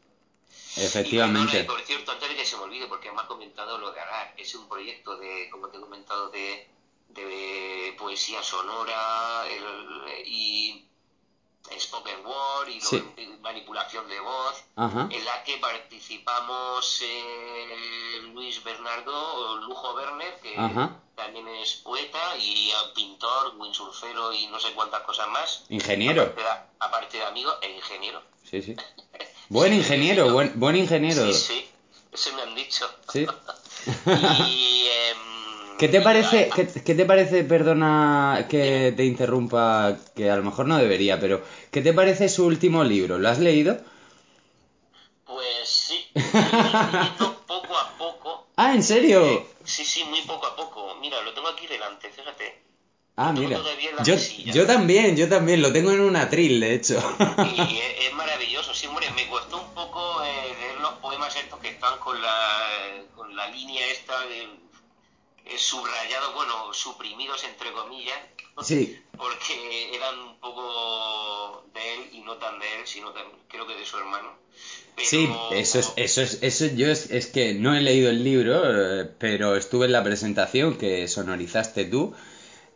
Y, 0.76 0.82
efectivamente. 0.84 1.60
y 1.60 1.62
por 1.64 1.80
cierto, 1.82 2.12
antes 2.12 2.28
de 2.28 2.36
que 2.36 2.44
se 2.46 2.56
me 2.56 2.62
olvide, 2.62 2.86
porque 2.86 3.10
me 3.12 3.26
comentado 3.26 3.78
lo 3.78 3.90
de 3.90 4.00
Arar, 4.00 4.34
es 4.36 4.54
un 4.54 4.68
proyecto 4.68 5.16
de, 5.18 5.48
como 5.50 5.68
te 5.68 5.76
he 5.76 5.80
comentado, 5.80 6.30
de, 6.30 6.66
de 7.08 7.94
poesía 7.98 8.42
sonora 8.42 9.46
el- 9.48 10.26
y 10.26 10.87
spoken 11.78 12.24
word 12.24 12.68
y 12.68 12.80
Sí. 12.80 13.02
manipulación 13.40 14.08
de 14.08 14.18
voz, 14.20 14.54
Ajá. 14.76 15.08
en 15.10 15.24
la 15.24 15.42
que 15.44 15.58
participamos 15.58 17.00
eh, 17.02 18.20
Luis 18.32 18.62
Bernardo, 18.64 19.58
Lujo 19.58 19.94
Werner, 19.94 20.34
que 20.42 20.56
Ajá. 20.56 20.96
también 21.14 21.46
es 21.48 21.74
poeta 21.76 22.36
y 22.38 22.70
pintor, 22.94 23.54
windsurfero 23.56 24.32
y 24.32 24.46
no 24.48 24.58
sé 24.60 24.72
cuántas 24.72 25.02
cosas 25.02 25.28
más. 25.28 25.64
Ingeniero. 25.68 26.22
Aparte 26.22 26.42
de, 26.42 26.48
aparte 26.80 27.16
de 27.18 27.24
amigo 27.24 27.52
e 27.60 27.70
ingeniero. 27.76 28.22
Sí, 28.48 28.62
sí. 28.62 28.74
Buen 29.50 29.72
ingeniero, 29.72 30.30
buen, 30.30 30.52
buen 30.60 30.76
ingeniero. 30.76 31.22
Sí, 31.32 31.34
sí, 31.34 31.70
eso 32.12 32.32
me 32.34 32.42
han 32.42 32.54
dicho. 32.54 32.88
Sí. 33.12 33.26
Y, 34.06 34.86
em, 34.90 35.18
¿Qué 35.78 35.88
te 35.88 36.00
parece, 36.00 36.50
qué, 36.54 36.66
qué 36.66 36.94
te 36.94 37.04
parece, 37.04 37.44
perdona 37.44 38.46
que 38.48 38.92
te 38.96 39.04
interrumpa, 39.04 39.96
que 40.14 40.28
a 40.28 40.36
lo 40.36 40.42
mejor 40.42 40.66
no 40.66 40.76
debería, 40.76 41.20
pero 41.20 41.40
¿qué 41.70 41.80
te 41.82 41.92
parece 41.92 42.28
su 42.28 42.44
último 42.44 42.82
libro? 42.82 43.18
¿Lo 43.18 43.28
has 43.28 43.38
leído? 43.38 43.78
Pues 45.24 45.68
sí, 45.68 46.04
poco 47.46 47.76
a 47.76 47.96
poco. 47.96 48.48
Ah, 48.56 48.74
¿en 48.74 48.82
serio? 48.82 49.24
Eh, 49.24 49.46
sí, 49.64 49.84
sí, 49.84 50.02
muy 50.04 50.20
poco 50.22 50.46
a 50.46 50.56
poco. 50.56 50.96
Mira, 51.00 51.22
lo 51.22 51.32
tengo 51.32 51.46
aquí 51.48 51.68
delante, 51.68 52.10
fíjate. 52.10 52.58
Ah, 53.14 53.32
mira. 53.32 53.60
Yo, 54.04 54.14
mesilla. 54.14 54.52
yo 54.52 54.66
también, 54.66 55.16
yo 55.16 55.28
también, 55.28 55.62
lo 55.62 55.72
tengo 55.72 55.92
en 55.92 56.00
un 56.00 56.16
atril, 56.16 56.60
de 56.60 56.74
hecho. 56.74 56.98
Y 57.56 57.60
es, 57.78 58.06
es 58.06 58.14
maravilloso, 58.14 58.74
sí, 58.74 58.86
hombre, 58.88 59.10
me 59.12 59.28
costó 59.28 59.58
un 59.58 59.74
poco 59.74 60.22
eh, 60.24 60.54
leer 60.60 60.80
los 60.80 60.92
poemas 60.94 61.34
estos 61.36 61.58
que 61.60 61.68
están 61.68 61.98
con 61.98 62.20
la, 62.20 63.04
con 63.14 63.34
la 63.34 63.48
línea 63.48 63.86
esta 63.90 64.20
de 64.26 64.48
eh, 65.48 65.58
subrayados, 65.58 66.34
bueno, 66.34 66.72
suprimidos 66.72 67.44
entre 67.44 67.72
comillas, 67.72 68.18
Sí, 68.60 68.96
porque 69.16 69.94
eran 69.94 70.18
un 70.18 70.40
poco 70.40 71.62
de 71.72 71.94
él 71.94 72.00
y 72.12 72.20
no 72.20 72.34
tan 72.36 72.58
de 72.58 72.66
él, 72.80 72.86
sino 72.86 73.12
también 73.12 73.38
creo 73.48 73.66
que 73.66 73.76
de 73.76 73.84
su 73.84 73.96
hermano. 73.98 74.30
Pero, 74.96 75.08
sí, 75.08 75.28
eso 75.52 75.78
es, 75.78 75.92
eso 75.96 76.22
es, 76.22 76.38
eso 76.42 76.66
yo 76.74 76.88
es, 76.88 77.10
es 77.12 77.28
que 77.28 77.54
no 77.54 77.74
he 77.74 77.80
leído 77.80 78.10
el 78.10 78.24
libro, 78.24 78.62
eh, 78.64 79.08
pero 79.18 79.54
estuve 79.54 79.86
en 79.86 79.92
la 79.92 80.02
presentación 80.02 80.76
que 80.76 81.06
sonorizaste 81.06 81.84
tú 81.84 82.12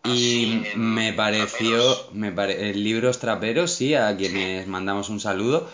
y 0.05 0.09
Ah, 0.11 0.17
sí, 0.17 0.71
en 0.73 0.81
me 0.95 1.13
pareció, 1.13 1.79
Traperos. 1.79 2.09
me 2.13 2.33
pare- 2.33 2.71
el 2.71 2.83
libro 2.83 3.11
Traperos, 3.13 3.73
sí, 3.73 3.95
a 3.95 4.17
quienes 4.17 4.67
mandamos 4.67 5.09
un 5.09 5.21
saludo, 5.21 5.69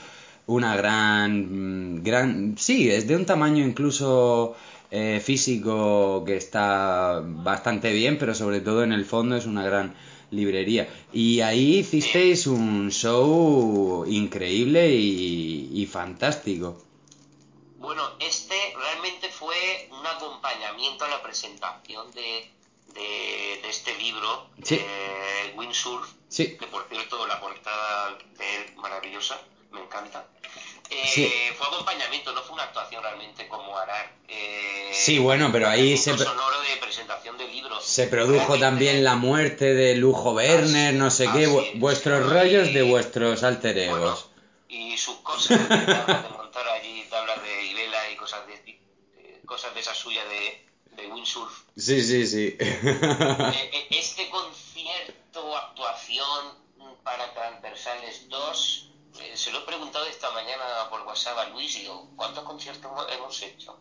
una 0.46 0.76
gran, 0.76 1.96
mm, 1.98 2.02
gran, 2.02 2.56
sí, 2.58 2.90
es 2.90 3.06
de 3.06 3.16
un 3.16 3.26
tamaño 3.26 3.64
incluso 3.64 4.54
eh, 4.90 5.20
físico 5.24 6.24
que 6.26 6.36
está 6.36 7.20
bastante 7.24 7.92
bien, 7.92 8.18
pero 8.18 8.34
sobre 8.34 8.60
todo 8.60 8.82
en 8.84 8.92
el 8.92 9.04
fondo 9.04 9.36
es 9.36 9.46
una 9.46 9.64
gran 9.64 9.94
librería. 10.30 10.88
Y 11.12 11.40
ahí 11.40 11.78
hicisteis 11.78 12.46
un 12.46 12.90
show 12.90 14.04
increíble 14.06 14.90
y, 14.94 15.70
y 15.72 15.86
fantástico. 15.86 16.82
Bueno, 17.78 18.02
este 18.20 18.54
realmente 18.76 19.28
fue 19.30 19.88
un 19.90 20.06
acompañamiento 20.06 21.04
a 21.04 21.08
la 21.08 21.22
presentación 21.22 22.10
de, 22.12 22.50
de, 22.94 23.60
de 23.62 23.68
este 23.68 23.96
libro, 23.98 24.48
Sí. 24.62 24.74
eh, 24.74 25.54
Windsurf, 25.56 26.12
Sí, 26.28 26.56
que 26.58 26.66
por 26.66 26.86
cierto 26.90 27.26
la 27.26 27.40
portada 27.40 28.18
de 28.36 28.56
él 28.56 28.74
maravillosa, 28.76 29.40
me 29.72 29.80
encanta. 29.80 30.26
Eh, 30.90 31.02
Sí. 31.06 31.30
Fue 31.56 31.66
acompañamiento, 31.66 32.32
no 32.32 32.42
fue 32.42 32.54
una 32.54 32.64
actuación 32.64 33.02
realmente 33.02 33.46
como 33.48 33.76
Arar. 33.76 34.12
Eh, 34.28 34.90
Sí, 34.92 35.18
bueno, 35.18 35.50
pero 35.52 35.68
ahí 35.68 35.96
se- 35.96 36.16
sonoro 36.16 36.60
de 36.62 36.76
presentación 36.80 37.36
del 37.38 37.50
libro. 37.52 37.80
Sí, 37.80 37.92
se 37.92 38.06
produjo 38.06 38.58
también 38.58 39.04
la 39.04 39.14
muerte 39.16 39.74
de 39.74 39.94
Lujo 39.94 40.32
Werner, 40.32 40.94
no 40.94 41.10
sé 41.10 41.30
qué, 41.32 41.46
vuestros 41.74 42.28
rollos 42.30 42.72
de 42.72 42.82
vuestros 42.82 43.42
alter 43.42 43.76
egos. 43.78 44.28
y 44.70 44.96
sus 44.98 45.16
cosas, 45.20 45.66
de 45.68 46.28
montar 46.30 46.68
allí 46.68 47.02
tablas 47.08 47.42
de 47.42 47.64
Ibela 47.66 48.10
y 48.10 48.16
cosas 48.16 48.46
de, 48.46 48.78
cosas 49.46 49.72
de 49.74 49.80
esa 49.80 49.94
suya 49.94 50.22
de, 50.26 50.62
de 50.94 51.06
windsurf. 51.06 51.62
Sí, 51.76 52.02
sí, 52.02 52.26
sí. 52.26 52.56
Eh, 52.60 53.70
eh, 53.72 53.86
este 53.90 54.28
concierto, 54.28 55.56
actuación 55.56 56.58
para 57.02 57.32
Transversales 57.32 58.28
2, 58.28 58.84
eh, 58.84 58.87
se 59.38 59.52
lo 59.52 59.60
he 59.60 59.62
preguntado 59.62 60.04
esta 60.06 60.30
mañana 60.32 60.64
por 60.90 61.02
WhatsApp 61.02 61.38
a 61.38 61.44
Luis 61.50 61.76
y 61.76 61.82
digo, 61.82 62.10
¿cuántos 62.16 62.42
conciertos 62.44 62.90
hemos 63.12 63.40
hecho? 63.42 63.78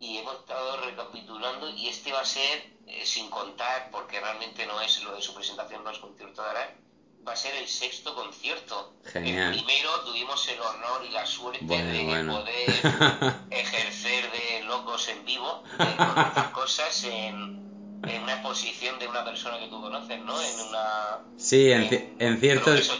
Y 0.00 0.18
hemos 0.18 0.40
estado 0.40 0.78
recapitulando 0.78 1.70
y 1.70 1.88
este 1.88 2.12
va 2.12 2.20
a 2.20 2.24
ser, 2.24 2.74
sin 3.04 3.30
contar, 3.30 3.90
porque 3.92 4.18
realmente 4.18 4.66
no 4.66 4.80
es 4.80 5.00
lo 5.04 5.14
de 5.14 5.22
su 5.22 5.32
presentación, 5.32 5.84
no 5.84 5.90
es 5.90 5.98
concierto 5.98 6.42
de 6.42 6.50
Arán, 6.50 6.80
va 7.26 7.32
a 7.32 7.36
ser 7.36 7.54
el 7.54 7.68
sexto 7.68 8.14
concierto. 8.16 8.94
Genial. 9.04 9.54
El 9.54 9.62
primero 9.62 10.00
tuvimos 10.00 10.48
el 10.48 10.60
honor 10.60 11.04
y 11.04 11.10
la 11.10 11.24
suerte 11.24 11.64
de 11.64 12.24
poder 12.24 13.44
ejercer 13.50 14.32
de 14.32 14.62
locos 14.64 15.06
en 15.08 15.24
vivo, 15.24 15.62
de 15.78 16.52
cosas 16.52 17.04
en, 17.04 17.79
en, 18.02 18.22
una 18.22 18.32
exposición 18.34 18.98
de 18.98 19.08
una 19.08 19.24
persona 19.24 19.58
que 19.58 19.68
tú 19.68 19.80
conoces, 19.80 20.18
¿no? 20.20 20.40
En 20.40 20.68
una... 20.68 21.18
Sí, 21.36 21.70
en, 21.70 22.14
en, 22.18 22.40
ciertos, 22.40 22.90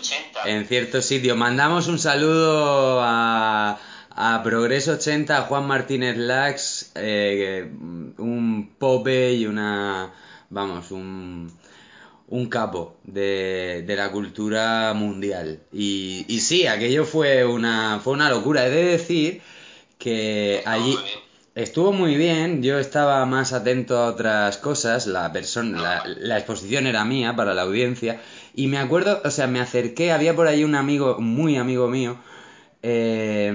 en 0.45 0.67
ciertos 0.67 1.05
sitios. 1.05 1.37
Mandamos 1.37 1.89
un 1.89 1.99
saludo 1.99 3.01
a, 3.03 3.79
a 4.11 4.43
Progreso 4.43 4.93
80, 4.93 5.37
a 5.37 5.43
Juan 5.43 5.67
Martínez 5.67 6.17
Lax, 6.17 6.93
eh, 6.95 7.71
un 8.19 8.75
pope 8.79 9.35
y 9.35 9.47
una... 9.47 10.13
Vamos, 10.51 10.91
un 10.91 11.53
un 12.31 12.47
capo 12.47 12.97
de, 13.03 13.83
de 13.87 13.97
la 13.97 14.11
cultura 14.11 14.95
mundial. 14.95 15.61
Y, 15.73 16.25
y, 16.29 16.41
sí, 16.41 16.67
aquello 16.67 17.05
fue 17.05 17.45
una, 17.45 18.01
fue 18.03 18.13
una 18.13 18.31
locura. 18.31 18.67
He 18.67 18.71
de 18.71 18.85
decir 18.85 19.43
que 19.99 20.63
allí 20.65 20.97
estuvo 21.55 21.93
muy 21.93 22.17
bien, 22.17 22.63
yo 22.63 22.79
estaba 22.79 23.25
más 23.27 23.53
atento 23.53 23.99
a 23.99 24.07
otras 24.07 24.59
cosas, 24.59 25.07
la, 25.07 25.33
persona, 25.33 26.03
la, 26.07 26.39
exposición 26.39 26.87
era 26.87 27.05
mía 27.05 27.35
para 27.37 27.55
la 27.55 27.63
audiencia, 27.63 28.21
y 28.55 28.67
me 28.69 28.79
acuerdo, 28.79 29.21
o 29.25 29.31
sea, 29.31 29.47
me 29.47 29.61
acerqué, 29.61 30.13
había 30.13 30.35
por 30.35 30.47
ahí 30.47 30.65
un 30.65 30.75
amigo, 30.75 31.19
muy 31.21 31.57
amigo 31.57 31.89
mío, 31.89 32.19
eh, 32.83 33.53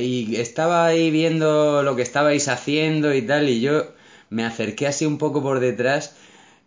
y 0.00 0.36
estaba 0.36 0.86
ahí 0.86 1.10
viendo 1.10 1.82
lo 1.82 1.96
que 1.96 2.02
estabais 2.02 2.48
haciendo 2.48 3.14
y 3.14 3.22
tal, 3.22 3.48
y 3.48 3.60
yo 3.60 3.86
me 4.30 4.44
acerqué 4.44 4.86
así 4.86 5.06
un 5.06 5.18
poco 5.18 5.42
por 5.42 5.60
detrás 5.60 6.16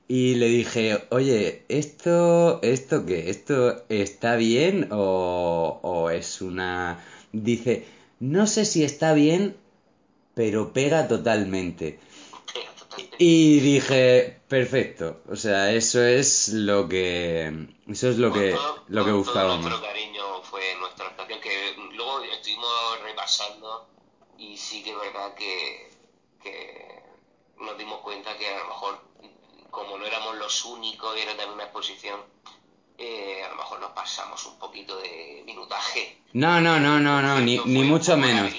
y 0.07 0.35
le 0.35 0.47
dije, 0.47 1.05
oye, 1.09 1.63
¿esto, 1.69 2.59
esto 2.61 3.05
qué? 3.05 3.29
¿Esto 3.29 3.85
está 3.89 4.35
bien 4.35 4.89
o, 4.91 5.79
o 5.81 6.09
es 6.09 6.41
una... 6.41 6.99
Dice, 7.31 7.85
no 8.23 8.47
sé 8.47 8.63
si 8.63 8.85
está 8.85 9.13
bien, 9.13 9.59
pero 10.33 10.71
pega 10.71 11.09
totalmente. 11.09 11.99
Y 13.17 13.59
dije, 13.59 14.39
perfecto, 14.47 15.21
o 15.29 15.35
sea, 15.35 15.73
eso 15.73 16.01
es 16.01 16.47
lo 16.47 16.87
que 16.87 17.67
eso 17.89 18.09
es 18.09 18.17
lo 18.17 18.31
que 18.31 18.55
lo 18.87 19.03
que 19.03 19.11
buscábamos. 19.11 19.65
nuestro 19.65 19.85
cariño 19.85 20.41
fue 20.43 20.61
nuestra 20.79 21.09
estación 21.09 21.41
que 21.41 21.75
luego 21.95 22.21
estuvimos 22.23 23.01
repasando 23.03 23.89
y 24.37 24.55
sí 24.55 24.83
que 24.83 24.91
es 24.91 24.99
verdad 24.99 25.33
que, 25.33 25.91
que 26.41 27.03
nos 27.59 27.77
dimos 27.77 27.99
cuenta 28.01 28.37
que 28.37 28.47
a 28.47 28.59
lo 28.59 28.67
mejor 28.69 28.99
como 29.69 29.97
no 29.97 30.05
éramos 30.05 30.37
los 30.37 30.63
únicos 30.63 31.17
y 31.17 31.21
era 31.21 31.31
también 31.31 31.55
una 31.55 31.63
exposición, 31.65 32.21
eh, 32.97 33.41
a 33.45 33.49
lo 33.49 33.55
mejor 33.55 33.79
nos 33.79 33.91
pasamos 33.91 34.45
un 34.45 34.57
poquito 34.59 34.97
de 34.97 35.43
minutaje. 35.45 36.17
No, 36.33 36.61
no, 36.61 36.79
no, 36.79 36.99
no, 36.99 37.21
no, 37.21 37.39
ni, 37.41 37.59
ni 37.65 37.83
mucho 37.83 38.17
menos. 38.17 38.51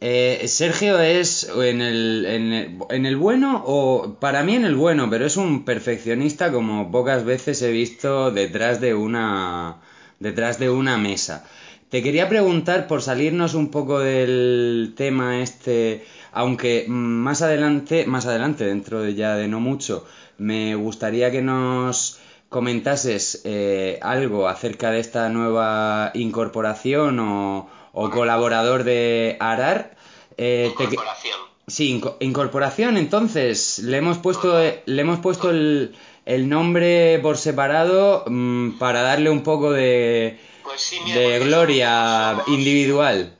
Eh, 0.00 0.46
Sergio 0.48 1.00
es 1.00 1.48
en 1.48 1.80
el, 1.80 2.26
en, 2.26 2.52
el, 2.52 2.78
en 2.90 3.06
el 3.06 3.16
bueno, 3.16 3.62
o 3.64 4.16
para 4.20 4.42
mí 4.42 4.54
en 4.54 4.64
el 4.64 4.74
bueno, 4.74 5.08
pero 5.08 5.24
es 5.24 5.36
un 5.36 5.64
perfeccionista 5.64 6.52
como 6.52 6.90
pocas 6.90 7.24
veces 7.24 7.62
he 7.62 7.70
visto 7.70 8.30
detrás 8.30 8.80
de 8.80 8.94
una, 8.94 9.80
detrás 10.18 10.58
de 10.58 10.68
una 10.68 10.98
mesa. 10.98 11.46
Te 11.88 12.02
quería 12.02 12.28
preguntar, 12.28 12.86
por 12.86 13.02
salirnos 13.02 13.54
un 13.54 13.70
poco 13.70 14.00
del 14.00 14.94
tema 14.96 15.40
este, 15.40 16.04
aunque 16.32 16.86
más 16.88 17.40
adelante, 17.40 18.04
más 18.06 18.26
adelante, 18.26 18.64
dentro 18.64 19.00
de 19.00 19.14
ya 19.14 19.36
de 19.36 19.48
no 19.48 19.60
mucho, 19.60 20.04
me 20.36 20.74
gustaría 20.74 21.30
que 21.30 21.40
nos 21.40 22.20
comentases 22.48 23.42
eh, 23.44 23.98
algo 24.02 24.48
acerca 24.48 24.90
de 24.90 25.00
esta 25.00 25.28
nueva 25.28 26.10
incorporación 26.14 27.18
o, 27.18 27.68
colaborador 27.92 28.84
de 28.84 29.36
Arar. 29.40 29.96
Eh, 30.36 30.68
incorporación. 30.70 31.38
Sí, 31.66 32.02
incorporación. 32.20 32.96
Entonces, 32.96 33.78
le 33.78 33.96
hemos 33.96 34.18
puesto, 34.18 34.58
le 34.58 35.00
hemos 35.00 35.20
puesto 35.20 35.50
el, 35.50 35.94
el 36.26 36.48
nombre 36.48 37.18
por 37.20 37.36
separado 37.36 38.24
mm, 38.26 38.78
para 38.78 39.02
darle 39.02 39.30
un 39.30 39.42
poco 39.42 39.72
de, 39.72 40.38
pues 40.62 40.94
de 41.14 41.38
gloria 41.40 42.42
individual. 42.46 43.36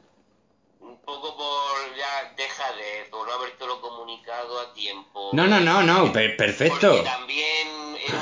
Un 0.81 0.97
poco 0.99 1.37
por 1.37 1.97
ya 1.97 2.33
deja 2.37 2.65
de 2.73 3.11
por 3.11 3.27
no 3.27 3.35
habértelo 3.35 3.81
comunicado 3.81 4.61
a 4.61 4.75
tiempo. 4.75 5.31
No, 5.33 5.47
no, 5.47 5.61
no, 5.61 5.83
no, 5.83 6.13
perfecto. 6.13 6.97
Porque 6.97 7.24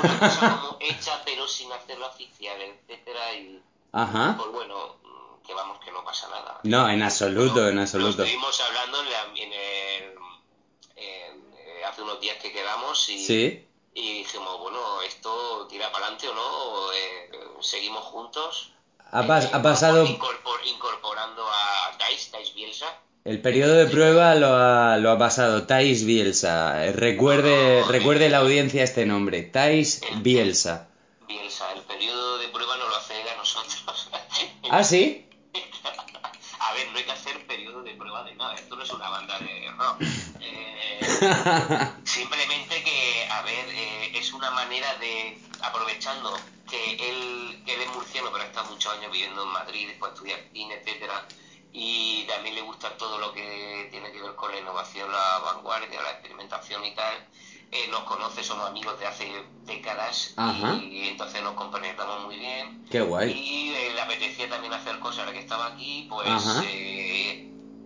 también 0.07 0.23
era 0.23 0.27
una 0.27 0.33
cosa 0.33 0.61
como 0.61 0.77
hecha 0.79 1.21
pero 1.25 1.47
sin 1.47 1.71
hacerlo 1.71 2.07
oficial, 2.07 2.61
etcétera 2.61 3.33
y 3.35 3.61
Ajá. 3.91 4.35
pues 4.37 4.51
bueno, 4.51 4.95
que 5.45 5.53
vamos 5.53 5.79
que 5.79 5.91
no 5.91 6.03
pasa 6.03 6.29
nada. 6.29 6.59
No, 6.63 6.89
en 6.89 7.01
absoluto, 7.03 7.67
en 7.67 7.79
absoluto. 7.79 8.23
estuvimos 8.23 8.59
hablando 8.61 9.01
en, 9.01 9.53
el, 9.53 10.15
eh, 10.95 11.83
hace 11.87 12.01
unos 12.01 12.19
días 12.19 12.37
que 12.37 12.51
quedamos 12.51 13.09
y 13.09 13.23
¿Sí? 13.23 13.67
y 13.95 14.13
dijimos, 14.19 14.59
bueno, 14.59 15.01
esto 15.03 15.67
tira 15.67 15.91
para 15.91 16.07
adelante 16.07 16.27
o 16.29 16.33
no, 16.33 16.91
eh, 16.93 17.31
seguimos 17.61 18.03
juntos. 18.05 18.71
Ha, 19.11 19.19
ha 19.19 19.61
pasado... 19.61 20.05
incorporando 20.05 21.45
a 21.47 21.95
Thais, 21.99 22.31
Thais 22.31 22.53
Bielsa. 22.55 22.99
El 23.25 23.39
periodo 23.39 23.75
de 23.75 23.85
prueba 23.85 24.35
lo 24.35 24.53
ha, 24.53 24.97
lo 24.97 25.09
ha 25.09 25.17
pasado 25.17 25.65
Thais 25.65 26.03
Bielsa. 26.03 26.91
Recuerde, 26.91 27.81
recuerde 27.87 28.27
la 28.27 28.39
audiencia 28.39 28.83
este 28.83 29.05
nombre, 29.05 29.43
Thais 29.43 30.01
Bielsa. 30.17 30.89
Bielsa, 31.25 31.71
el 31.71 31.83
periodo 31.83 32.37
de 32.39 32.49
prueba 32.49 32.75
no 32.75 32.89
lo 32.89 32.95
hace 32.97 33.13
a 33.13 33.37
nosotros. 33.37 34.09
¿Ah, 34.69 34.83
sí? 34.83 35.25
a 36.59 36.73
ver, 36.73 36.91
no 36.91 36.97
hay 36.97 37.05
que 37.05 37.11
hacer 37.13 37.47
periodo 37.47 37.81
de 37.83 37.93
prueba 37.93 38.25
de 38.25 38.35
nada, 38.35 38.55
esto 38.55 38.75
no 38.75 38.83
es 38.83 38.91
una 38.91 39.07
banda 39.07 39.39
de 39.39 39.71
rock. 39.71 40.01
Eh, 40.45 40.99
simplemente 42.03 42.83
que, 42.83 43.27
a 43.29 43.41
ver, 43.43 43.65
eh, 43.69 44.11
es 44.17 44.33
una 44.33 44.51
manera 44.51 44.93
de, 44.95 45.37
aprovechando 45.61 46.37
que 46.69 46.93
él, 46.95 47.63
que 47.65 47.75
él 47.75 47.81
es 47.81 47.95
murciano, 47.95 48.29
pero 48.31 48.43
ha 48.43 48.47
estado 48.47 48.69
muchos 48.69 48.93
años 48.93 49.09
viviendo 49.09 49.43
en 49.43 49.49
Madrid, 49.49 49.87
después 49.87 50.11
estudiar 50.11 50.39
cine, 50.51 50.75
etcétera, 50.75 51.25
y 51.73 52.23
también 52.27 52.53
le 52.55 52.61
gusta 52.61 52.95
todo 52.97 53.17
lo 53.17 53.33
que 53.33 53.87
tiene 53.91 54.11
que 54.11 54.21
ver 54.21 54.35
con 54.35 54.51
la 54.51 54.59
innovación, 54.59 55.11
la 55.11 55.39
vanguardia, 55.39 56.01
la 56.01 56.11
experimentación 56.11 56.85
y 56.85 56.93
tal. 56.93 57.27
Eh, 57.71 57.87
nos 57.89 58.03
conoce, 58.03 58.43
somos 58.43 58.69
amigos 58.69 58.99
de 58.99 59.07
hace 59.07 59.27
décadas 59.65 60.35
y 60.79 61.07
entonces 61.07 61.41
nos 61.41 61.55
compenetramos 61.55 62.25
muy 62.25 62.37
bien. 62.37 62.85
Qué 62.91 63.01
guay. 63.01 63.31
Y 63.31 63.93
le 63.95 63.99
apetecía 63.99 64.47
también 64.47 64.71
hacer 64.73 64.99
cosas, 64.99 65.21
ahora 65.21 65.33
que 65.33 65.39
estaba 65.39 65.65
aquí, 65.67 66.05
pues 66.07 66.29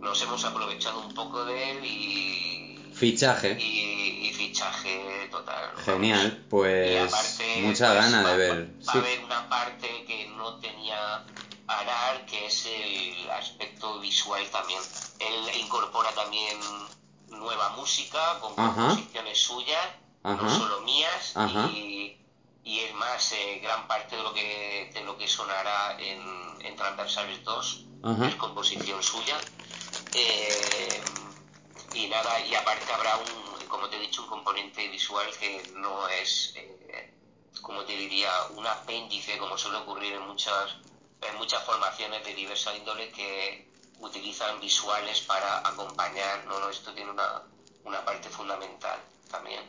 nos 0.02 0.22
hemos 0.22 0.44
aprovechado 0.44 1.00
un 1.00 1.14
poco 1.14 1.46
de 1.46 1.72
él 1.72 1.86
y... 1.86 2.94
Fichaje. 2.94 3.58
Y, 3.62 4.34
fichaje 4.34 5.28
total. 5.32 5.72
Genial, 5.86 6.46
pues 6.50 7.40
mucha 7.62 7.94
pues, 7.94 8.12
gana 8.12 8.28
de 8.28 8.38
ver. 8.38 8.70
Va, 8.88 8.94
a 8.94 8.98
haber 8.98 9.24
una 9.24 9.48
parte 9.50 9.88
que 10.06 10.28
no 10.36 10.56
tenía 10.60 11.24
Arar, 11.68 12.26
que 12.26 12.46
es 12.46 12.66
el 12.66 13.30
aspecto 13.32 14.00
visual 14.00 14.50
también. 14.52 14.80
Él 15.20 15.56
incorpora 15.60 16.12
también 16.14 16.58
nueva 17.28 17.70
música 17.70 18.40
con 18.40 18.56
composiciones 18.56 19.40
suyas, 19.40 19.88
no 20.24 20.50
solo 20.50 20.82
mías, 20.82 21.34
y, 21.74 22.18
y, 22.64 22.80
es 22.80 22.94
más, 22.96 23.32
eh, 23.34 23.60
gran 23.62 23.88
parte 23.88 24.16
de 24.16 24.24
lo 24.24 24.34
que, 24.34 24.92
de 24.94 25.02
lo 25.02 25.18
que 25.18 25.28
sonará 25.28 25.98
en, 26.00 26.22
en 26.62 26.76
Transversales 26.76 27.44
2 27.44 27.84
es 28.28 28.36
composición 28.36 29.02
suya. 29.04 29.38
Eh, 30.14 31.02
y 31.94 32.08
nada, 32.08 32.40
y 32.46 32.54
aparte 32.56 32.92
habrá 32.94 33.18
un, 33.18 33.68
como 33.68 33.90
te 33.90 33.98
he 33.98 34.00
dicho, 34.00 34.22
un 34.24 34.30
componente 34.30 34.88
visual 34.88 35.28
que 35.40 35.64
no 35.76 36.08
es, 36.10 36.54
eh, 36.56 37.14
como 37.62 37.84
te 37.84 37.94
diría, 37.96 38.30
un 38.56 38.66
apéndice, 38.68 39.38
como 39.38 39.58
suele 39.58 39.78
ocurrir 39.78 40.14
en 40.14 40.28
muchas, 40.28 40.78
en 41.22 41.36
muchas 41.38 41.64
formaciones 41.64 42.24
de 42.24 42.34
diversa 42.34 42.76
índole 42.76 43.12
que 43.12 43.68
utilizan 44.00 44.60
visuales 44.60 45.22
para 45.22 45.68
acompañar, 45.68 46.46
no, 46.46 46.60
no, 46.60 46.70
esto 46.70 46.94
tiene 46.94 47.12
una, 47.12 47.42
una 47.84 48.04
parte 48.06 48.30
fundamental. 48.30 49.00
también. 49.30 49.62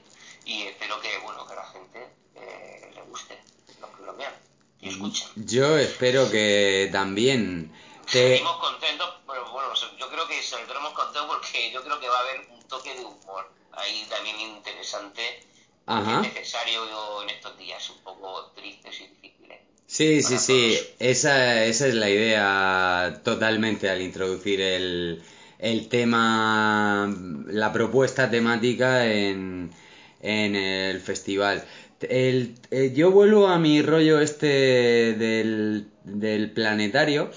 Y 0.45 0.63
espero 0.63 1.01
que, 1.01 1.19
bueno, 1.19 1.47
que 1.47 1.53
a 1.53 1.57
la 1.57 1.67
gente 1.67 2.09
eh, 2.35 2.91
le 2.95 3.03
guste, 3.03 3.39
los 3.81 3.91
que 3.91 4.03
lo 4.03 4.17
vean 4.17 4.35
y 4.81 4.89
escuchen. 4.91 5.29
Yo 5.37 5.77
espero 5.79 6.31
que 6.31 6.89
también 6.93 7.73
te... 8.11 8.29
Seguimos 8.37 8.57
contentos, 8.59 9.25
bueno, 9.27 9.51
bueno, 9.53 9.75
yo 9.99 10.09
creo 10.09 10.27
que 10.29 10.43
saldremos 10.43 10.93
contentos 10.93 11.27
porque 11.27 11.71
yo 11.73 11.83
creo 11.83 11.99
que 12.01 12.09
va 12.09 12.19
a 12.19 12.21
haber 12.21 12.47
un 12.51 12.63
toque 12.69 12.95
de 12.95 13.05
humor 13.05 13.51
ahí 13.73 14.07
también 14.09 14.39
interesante, 14.41 15.47
Ajá. 15.87 16.23
que 16.23 16.29
es 16.29 16.35
necesario 16.35 17.23
en 17.23 17.31
estos 17.31 17.57
días 17.59 17.91
un 17.91 17.99
poco 18.03 18.53
tristes 18.55 19.01
y 19.01 19.07
difíciles. 19.09 19.61
Sí, 19.89 20.21
sí, 20.23 20.37
sí, 20.39 20.77
esa, 20.99 21.65
esa 21.65 21.87
es 21.89 21.95
la 21.95 22.11
idea 22.11 23.21
totalmente 23.25 23.89
al 23.89 24.03
introducir 24.03 24.61
el, 24.61 25.23
el 25.59 25.89
tema, 25.89 27.13
la 27.47 27.73
propuesta 27.73 28.31
temática 28.31 29.07
en, 29.07 29.71
en 30.21 30.57
el 30.57 31.01
festival. 31.01 31.65
El, 32.03 32.55
eh, 32.71 32.93
yo 32.95 33.11
vuelvo 33.13 33.49
a 33.49 33.59
mi 33.59 33.81
rollo 33.81 34.21
este 34.21 35.15
del, 35.15 35.89
del 36.05 36.51
planetario 36.51 37.31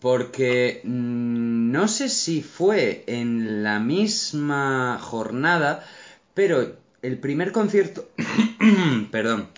porque 0.00 0.80
mm, 0.84 1.70
no 1.70 1.88
sé 1.88 2.08
si 2.08 2.40
fue 2.42 3.04
en 3.06 3.62
la 3.62 3.80
misma 3.80 4.98
jornada, 4.98 5.86
pero 6.32 6.74
el 7.02 7.18
primer 7.18 7.52
concierto, 7.52 8.08
perdón, 9.10 9.50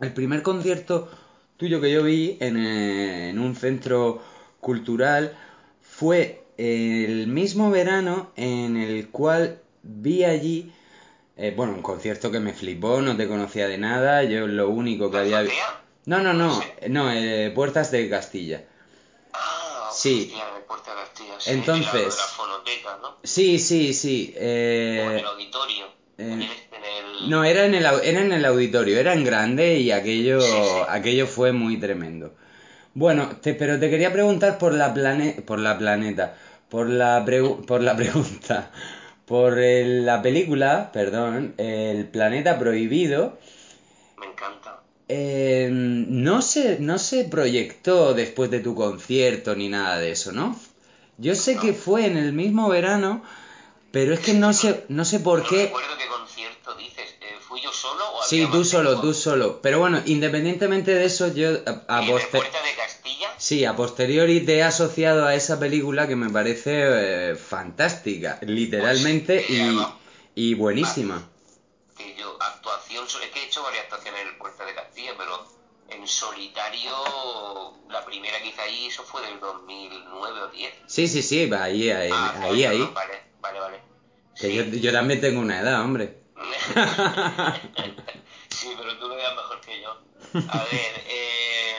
el 0.00 0.12
primer 0.12 0.42
concierto 0.42 1.10
tuyo 1.58 1.80
que 1.80 1.90
yo 1.90 2.02
vi 2.04 2.38
en, 2.40 2.56
eh, 2.56 3.28
en 3.30 3.38
un 3.38 3.54
centro 3.54 4.22
cultural 4.60 5.36
fue 5.82 6.44
el 6.56 7.26
mismo 7.26 7.70
verano 7.70 8.30
en 8.36 8.76
el 8.76 9.08
cual 9.10 9.60
vi 9.82 10.24
allí, 10.24 10.72
eh, 11.36 11.52
bueno, 11.56 11.74
un 11.74 11.82
concierto 11.82 12.30
que 12.30 12.40
me 12.40 12.52
flipó, 12.54 13.00
no 13.02 13.16
te 13.16 13.28
conocía 13.28 13.68
de 13.68 13.78
nada, 13.78 14.22
yo 14.24 14.46
lo 14.46 14.68
único 14.68 15.10
que 15.10 15.16
¿La 15.18 15.22
había... 15.22 15.38
azotea? 15.40 15.80
No, 16.06 16.20
no, 16.20 16.32
no, 16.32 16.60
no, 16.88 17.12
eh, 17.12 17.52
Puertas 17.54 17.90
de 17.90 18.08
Castilla. 18.08 18.64
Ah, 19.34 19.90
Sí. 19.92 20.32
de 20.32 20.60
Puerta 20.66 20.94
de 20.94 21.00
Castilla, 21.02 21.34
sí, 21.40 21.50
Entonces- 21.50 21.92
de 21.92 21.98
la, 21.98 22.08
de 22.08 22.16
la 22.16 22.24
fonoteca, 22.24 22.98
¿no? 23.02 23.16
Sí, 23.24 23.58
sí, 23.58 23.92
sí. 23.94 24.32
eh, 24.36 25.04
o 25.06 25.10
en 25.10 25.18
el 25.18 25.26
auditorio. 25.26 25.86
eh, 26.18 26.48
No, 27.20 27.44
era 27.44 27.64
en 27.66 27.74
el, 27.74 27.84
era 27.84 28.20
en 28.20 28.32
el 28.32 28.44
auditorio, 28.44 28.98
era 28.98 29.12
en 29.14 29.24
grande 29.24 29.78
y 29.78 29.90
aquello, 29.90 30.40
Sí, 30.40 30.50
sí. 30.52 30.86
aquello 30.88 31.26
fue 31.26 31.52
muy 31.52 31.76
tremendo. 31.78 32.34
Bueno, 32.94 33.28
te- 33.40 33.54
pero 33.54 33.78
te 33.78 33.90
quería 33.90 34.12
preguntar 34.12 34.58
por 34.58 34.72
la 34.74 34.92
plane, 34.94 35.32
por 35.46 35.58
la 35.58 35.76
planeta, 35.78 36.36
por 36.68 36.88
la 36.88 37.24
pregu- 37.24 37.64
por 37.64 37.80
la 37.82 37.96
pregunta, 37.96 38.70
por 39.26 39.58
el- 39.58 40.06
la 40.06 40.22
película, 40.22 40.90
perdón, 40.92 41.54
El 41.58 42.06
planeta 42.06 42.58
prohibido, 42.58 43.38
Me 44.18 44.26
encanta. 44.26 44.80
eh, 45.08 45.68
no 45.70 46.40
se, 46.42 46.78
no 46.80 46.98
se 46.98 47.24
proyectó 47.24 48.14
después 48.14 48.50
de 48.50 48.60
tu 48.60 48.74
concierto 48.74 49.54
ni 49.56 49.68
nada 49.68 49.98
de 49.98 50.12
eso, 50.12 50.32
¿no? 50.32 50.58
Yo 51.18 51.34
sé 51.34 51.56
que 51.58 51.72
fue 51.72 52.06
en 52.06 52.16
el 52.16 52.32
mismo 52.32 52.68
verano, 52.68 53.22
pero 53.90 54.14
es 54.14 54.20
que 54.20 54.34
no 54.34 54.52
sé, 54.52 54.84
no 54.88 55.04
sé 55.04 55.18
por 55.20 55.40
no 55.40 55.48
qué. 55.48 55.64
recuerdo 55.64 55.88
qué 55.98 56.06
Sí, 58.28 58.46
tú 58.52 58.64
solo, 58.64 59.00
tú 59.00 59.14
solo. 59.14 59.60
Pero 59.62 59.78
bueno, 59.78 60.02
independientemente 60.06 60.94
de 60.94 61.04
eso, 61.06 61.28
yo 61.32 61.48
a, 61.66 61.98
a 61.98 62.02
¿Y 62.02 62.06
de 62.06 62.12
poster- 62.12 62.30
Puerta 62.42 62.62
de 62.62 62.74
Castilla? 62.74 63.34
sí, 63.38 63.64
a 63.64 63.74
posteriori 63.74 64.40
te 64.44 64.56
he 64.56 64.62
asociado 64.62 65.24
a 65.26 65.34
esa 65.34 65.58
película 65.58 66.06
que 66.06 66.16
me 66.16 66.28
parece 66.30 67.30
eh, 67.30 67.36
fantástica, 67.36 68.38
literalmente 68.42 69.36
Pues, 69.36 69.46
sí, 69.46 69.78
y, 70.34 70.50
y 70.50 70.54
buenísima. 70.54 71.26
Que 71.96 72.14
yo, 72.16 72.36
actuación, 72.40 73.06
es 73.06 73.30
que 73.30 73.40
he 73.40 73.46
hecho 73.46 73.62
varias 73.62 73.84
actuaciones 73.84 74.20
en 74.22 74.28
el 74.28 74.36
Puerta 74.36 74.64
de 74.66 74.74
Castilla, 74.74 75.12
pero 75.16 75.46
en 75.88 76.06
solitario, 76.06 76.92
la 77.88 78.04
primera 78.04 78.38
que 78.42 78.48
hice 78.48 78.60
ahí, 78.60 78.86
eso 78.86 79.04
fue 79.04 79.22
del 79.22 79.40
2009 79.40 80.40
o 80.42 80.48
10. 80.48 80.72
Sí, 80.86 81.08
sí, 81.08 81.22
sí, 81.22 81.50
ahí, 81.52 81.90
ahí, 81.90 82.10
Ah, 82.12 82.34
ahí, 82.42 82.48
coño, 82.64 82.68
ahí. 82.68 82.90
Vale, 82.94 83.22
vale, 83.40 83.60
vale. 83.60 83.80
Que 84.38 84.48
Sí. 84.48 84.54
yo, 84.54 84.62
yo 84.64 84.92
también 84.92 85.20
tengo 85.20 85.40
una 85.40 85.60
edad, 85.60 85.82
hombre. 85.82 86.18
sí, 88.48 88.68
pero 88.76 88.96
tú 88.98 89.08
lo 89.08 89.16
veas 89.16 89.34
mejor 89.34 89.60
que 89.60 89.80
yo. 89.82 89.98
A 90.50 90.64
ver, 90.64 91.04
eh, 91.06 91.76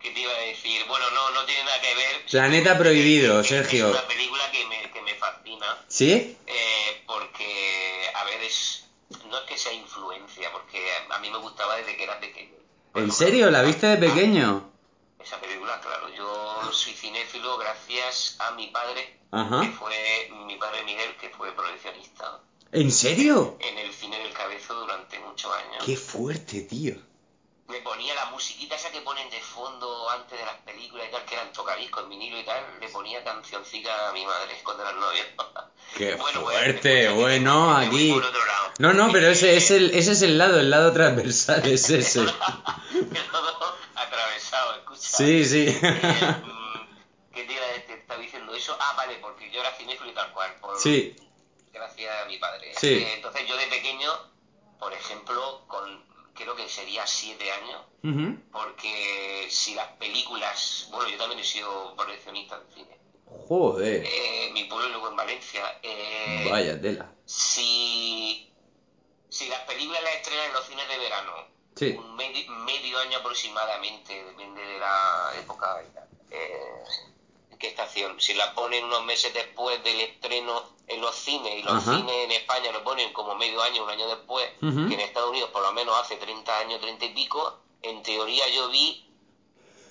¿qué 0.00 0.10
te 0.10 0.20
iba 0.20 0.32
a 0.32 0.38
decir? 0.38 0.84
Bueno, 0.88 1.10
no, 1.10 1.30
no 1.32 1.44
tiene 1.44 1.64
nada 1.64 1.80
que 1.80 1.94
ver. 1.94 2.24
Planeta 2.30 2.78
Prohibido, 2.78 3.40
Es- 3.40 3.46
es- 3.46 3.48
Sergio. 3.50 3.86
Es 3.88 3.92
una 3.98 4.06
película 4.08 4.50
que 4.50 4.66
me, 4.66 4.90
que 4.90 5.02
me 5.02 5.14
fascina. 5.14 5.78
¿Sí? 5.88 6.36
eh, 6.46 7.02
porque, 7.06 8.10
a 8.14 8.24
ver, 8.24 8.42
es, 8.42 8.84
no 9.26 9.38
es 9.38 9.44
que 9.44 9.58
sea 9.58 9.72
influencia, 9.72 10.50
porque 10.52 10.80
a, 11.10 11.14
a 11.14 11.18
mí 11.18 11.30
me 11.30 11.38
gustaba 11.38 11.76
desde 11.76 11.96
que 11.96 12.04
era 12.04 12.18
pequeño. 12.20 12.56
¿En 12.94 13.10
serio? 13.12 13.50
¿La 13.50 13.62
viste 13.62 13.86
de 13.86 13.96
pequeño? 13.96 14.70
Esa 15.18 15.40
película, 15.40 15.80
claro. 15.80 16.08
Yo 16.10 16.70
soy 16.72 16.92
cinéfilo 16.94 17.56
gracias 17.58 18.36
a 18.38 18.50
mi 18.52 18.66
padre, 18.68 19.16
Ajá. 19.30 19.60
que 19.62 19.68
fue 19.68 20.28
mi 20.46 20.56
padre 20.56 20.82
Miguel, 20.84 21.16
que 21.16 21.30
fue 21.30 21.52
proyeccionista 21.52 22.40
¿En 22.72 22.90
serio? 22.90 23.56
en 23.60 23.78
el 23.78 23.92
cine 23.92 24.18
del 24.18 24.32
cabezo 24.32 24.74
durante 24.74 25.18
muchos 25.20 25.52
años. 25.54 25.84
Qué 25.84 25.96
fuerte, 25.96 26.62
tío. 26.62 26.94
Me 27.68 27.80
ponía 27.80 28.14
la 28.14 28.26
musiquita 28.26 28.74
esa 28.74 28.90
que 28.90 29.00
ponen 29.02 29.28
de 29.30 29.40
fondo 29.40 30.10
antes 30.10 30.38
de 30.38 30.44
las 30.44 30.56
películas 30.56 31.06
y 31.08 31.12
tal, 31.12 31.24
que 31.24 31.36
en 32.02 32.08
vinilo 32.10 32.38
y 32.38 32.44
tal, 32.44 32.64
le 32.80 32.88
ponía 32.88 33.22
cancioncica 33.24 34.08
a 34.08 34.12
mi 34.12 34.24
madre 34.24 34.60
cuando 34.64 34.82
eran 34.82 35.00
novios. 35.00 35.26
Qué 35.96 36.14
Bueno, 36.16 36.42
pues, 36.42 36.56
fuerte, 36.58 37.02
escucha, 37.04 37.20
bueno, 37.20 37.78
me 37.78 37.86
aquí. 37.86 38.08
lado. 38.10 38.72
No, 38.78 38.92
no, 38.92 39.12
pero 39.12 39.28
ese 39.28 39.56
es 39.56 39.70
el, 39.70 39.90
ese 39.94 40.12
es 40.12 40.22
el 40.22 40.38
lado, 40.38 40.58
el 40.60 40.70
lado 40.70 40.92
transversal 40.92 41.66
es 41.66 41.90
ese. 41.90 42.24
todo 42.24 43.76
atravesado, 43.94 44.74
escucha. 44.76 45.00
Sí, 45.00 45.44
sí. 45.44 45.66
Eh, 45.68 45.80
mm, 46.42 47.32
¿Qué 47.34 47.44
te? 47.44 47.80
Te 47.86 47.94
estaba 47.94 48.20
diciendo 48.20 48.54
eso. 48.54 48.76
Ah, 48.80 48.94
vale, 48.96 49.18
porque 49.20 49.50
yo 49.50 49.60
era 49.60 49.70
cinéfilo 49.72 50.10
y 50.10 50.14
tal 50.14 50.32
cual. 50.32 50.54
Por, 50.60 50.78
Sí. 50.78 51.14
Gracias 51.72 52.22
a 52.22 52.26
mi 52.26 52.38
padre. 52.38 52.72
Sí. 52.78 52.94
Eh, 52.94 53.14
entonces 53.14 53.46
yo 53.48 53.56
de 53.56 53.66
pequeño, 53.66 54.10
por 54.78 54.92
ejemplo, 54.92 55.61
con 55.61 55.61
creo 56.54 56.66
que 56.66 56.72
sería 56.72 57.06
siete 57.06 57.50
años, 57.50 57.82
porque 58.52 59.46
si 59.50 59.74
las 59.74 59.88
películas, 59.92 60.88
bueno, 60.90 61.08
yo 61.08 61.16
también 61.18 61.40
he 61.40 61.44
sido 61.44 61.94
proyeccionista 61.96 62.58
de 62.58 62.74
cine. 62.74 62.98
Joder. 63.48 64.04
Eh, 64.06 64.50
mi 64.52 64.64
pueblo 64.64 64.88
luego 64.90 65.08
en 65.08 65.16
Valencia. 65.16 65.78
Eh, 65.82 66.48
Vaya 66.50 66.80
tela. 66.80 67.10
si, 67.24 68.52
si 69.28 69.48
las 69.48 69.60
películas 69.60 70.02
las 70.02 70.14
estrenan 70.16 70.46
en 70.46 70.52
los 70.52 70.66
cines 70.66 70.88
de 70.88 70.98
verano, 70.98 71.32
Sí. 71.74 71.86
un 71.98 72.16
medi- 72.16 72.46
medio 72.48 72.98
año 72.98 73.18
aproximadamente, 73.18 74.22
depende 74.24 74.60
de 74.62 74.78
la 74.78 75.32
época 75.40 75.82
eh, 76.30 76.84
qué 77.62 77.68
estación. 77.68 78.20
Si 78.20 78.34
la 78.34 78.52
ponen 78.54 78.84
unos 78.84 79.04
meses 79.04 79.32
después 79.32 79.82
del 79.84 80.00
estreno 80.00 80.62
en 80.88 81.00
los 81.00 81.14
cines, 81.14 81.54
y 81.58 81.62
los 81.62 81.74
Ajá. 81.74 81.96
cines 81.96 82.14
en 82.24 82.32
España 82.32 82.72
lo 82.72 82.82
ponen 82.84 83.12
como 83.12 83.34
medio 83.36 83.62
año, 83.62 83.84
un 83.84 83.88
año 83.90 84.06
después, 84.08 84.50
Ujú. 84.60 84.88
que 84.88 84.94
en 84.94 85.00
Estados 85.00 85.30
Unidos 85.30 85.50
por 85.50 85.62
lo 85.62 85.72
menos 85.72 85.96
hace 85.98 86.16
30 86.16 86.58
años, 86.58 86.80
30 86.80 87.04
y 87.06 87.14
pico, 87.14 87.58
en 87.82 88.02
teoría 88.02 88.48
yo 88.48 88.68
vi, 88.68 89.06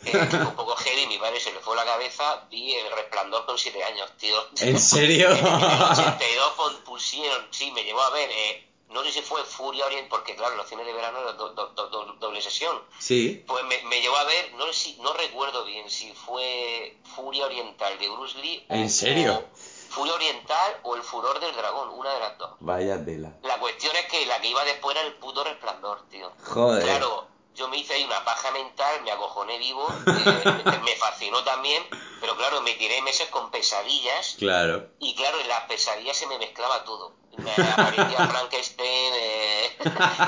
eh, 0.05 0.11
un 0.47 0.55
poco 0.55 0.75
heavy, 0.75 1.07
mi 1.07 1.17
padre 1.17 1.39
se 1.39 1.51
le 1.53 1.59
fue 1.61 1.75
la 1.75 1.85
cabeza, 1.85 2.45
vi 2.49 2.73
El 2.75 2.91
Resplandor 2.91 3.45
con 3.45 3.57
7 3.57 3.81
años, 3.83 4.11
tío. 4.17 4.35
¿En 4.59 4.77
serio? 4.79 5.29
En 5.31 5.37
el 5.37 5.81
82 5.81 6.53
pon- 6.57 6.83
pusieron, 6.83 7.47
sí, 7.51 7.71
me 7.71 7.83
llevó 7.83 8.01
a 8.01 8.09
ver, 8.11 8.29
eh, 8.31 8.67
no 8.91 9.03
sé 9.03 9.11
si 9.11 9.21
fue 9.21 9.43
Furia 9.43 9.85
Oriental, 9.85 10.09
porque 10.09 10.35
claro, 10.35 10.55
los 10.55 10.67
cines 10.67 10.85
de 10.85 10.93
verano 10.93 11.19
era 11.19 11.33
do- 11.33 11.49
do- 11.49 11.67
do- 11.67 11.87
do- 11.87 12.13
doble 12.19 12.41
sesión. 12.41 12.81
Sí. 12.99 13.43
Pues 13.47 13.63
me, 13.65 13.81
me 13.83 14.01
llevó 14.01 14.17
a 14.17 14.23
ver, 14.25 14.53
no 14.53 14.71
si, 14.73 14.95
no 14.97 15.13
recuerdo 15.13 15.63
bien 15.65 15.89
si 15.89 16.13
fue 16.13 16.97
Furia 17.15 17.45
Oriental 17.45 17.97
de 17.99 18.09
Bruce 18.09 18.37
Lee. 18.39 18.65
o- 18.69 18.73
¿En 18.73 18.89
serio? 18.89 19.33
o 19.53 19.57
Furia 19.93 20.13
Oriental 20.13 20.79
o 20.83 20.95
El 20.95 21.03
Furor 21.03 21.39
del 21.39 21.53
Dragón, 21.55 21.89
una 21.89 22.13
de 22.13 22.19
las 22.19 22.37
dos. 22.37 22.51
Vaya 22.61 23.03
tela. 23.03 23.33
La 23.43 23.59
cuestión 23.59 23.95
es 23.95 24.05
que 24.05 24.25
la 24.25 24.39
que 24.39 24.47
iba 24.47 24.63
después 24.63 24.95
era 24.95 25.05
el 25.05 25.13
puto 25.15 25.43
resplandor, 25.43 26.07
tío. 26.09 26.31
Joder. 26.45 26.83
Claro, 26.83 27.27
yo 27.55 27.67
me 27.67 27.77
hice 27.77 27.95
ahí 27.95 28.03
una 28.05 28.23
paja 28.23 28.51
mental, 28.51 29.01
me 29.03 29.11
acojoné 29.11 29.57
vivo, 29.57 29.85
eh, 30.07 30.61
me, 30.65 30.77
me 30.79 30.95
fascinó 30.95 31.43
también, 31.43 31.83
pero 32.21 32.37
claro, 32.37 32.61
me 32.61 32.73
tiré 32.75 33.01
meses 33.01 33.27
con 33.29 33.51
pesadillas 33.51 34.35
Claro. 34.39 34.87
y 34.99 35.13
claro, 35.15 35.39
en 35.41 35.47
las 35.49 35.61
pesadillas 35.65 36.15
se 36.15 36.27
me 36.27 36.37
mezclaba 36.37 36.85
todo. 36.85 37.13
Me 37.37 37.51
aparecía 37.51 38.27
Frankenstein, 38.27 39.13
eh, 39.15 39.77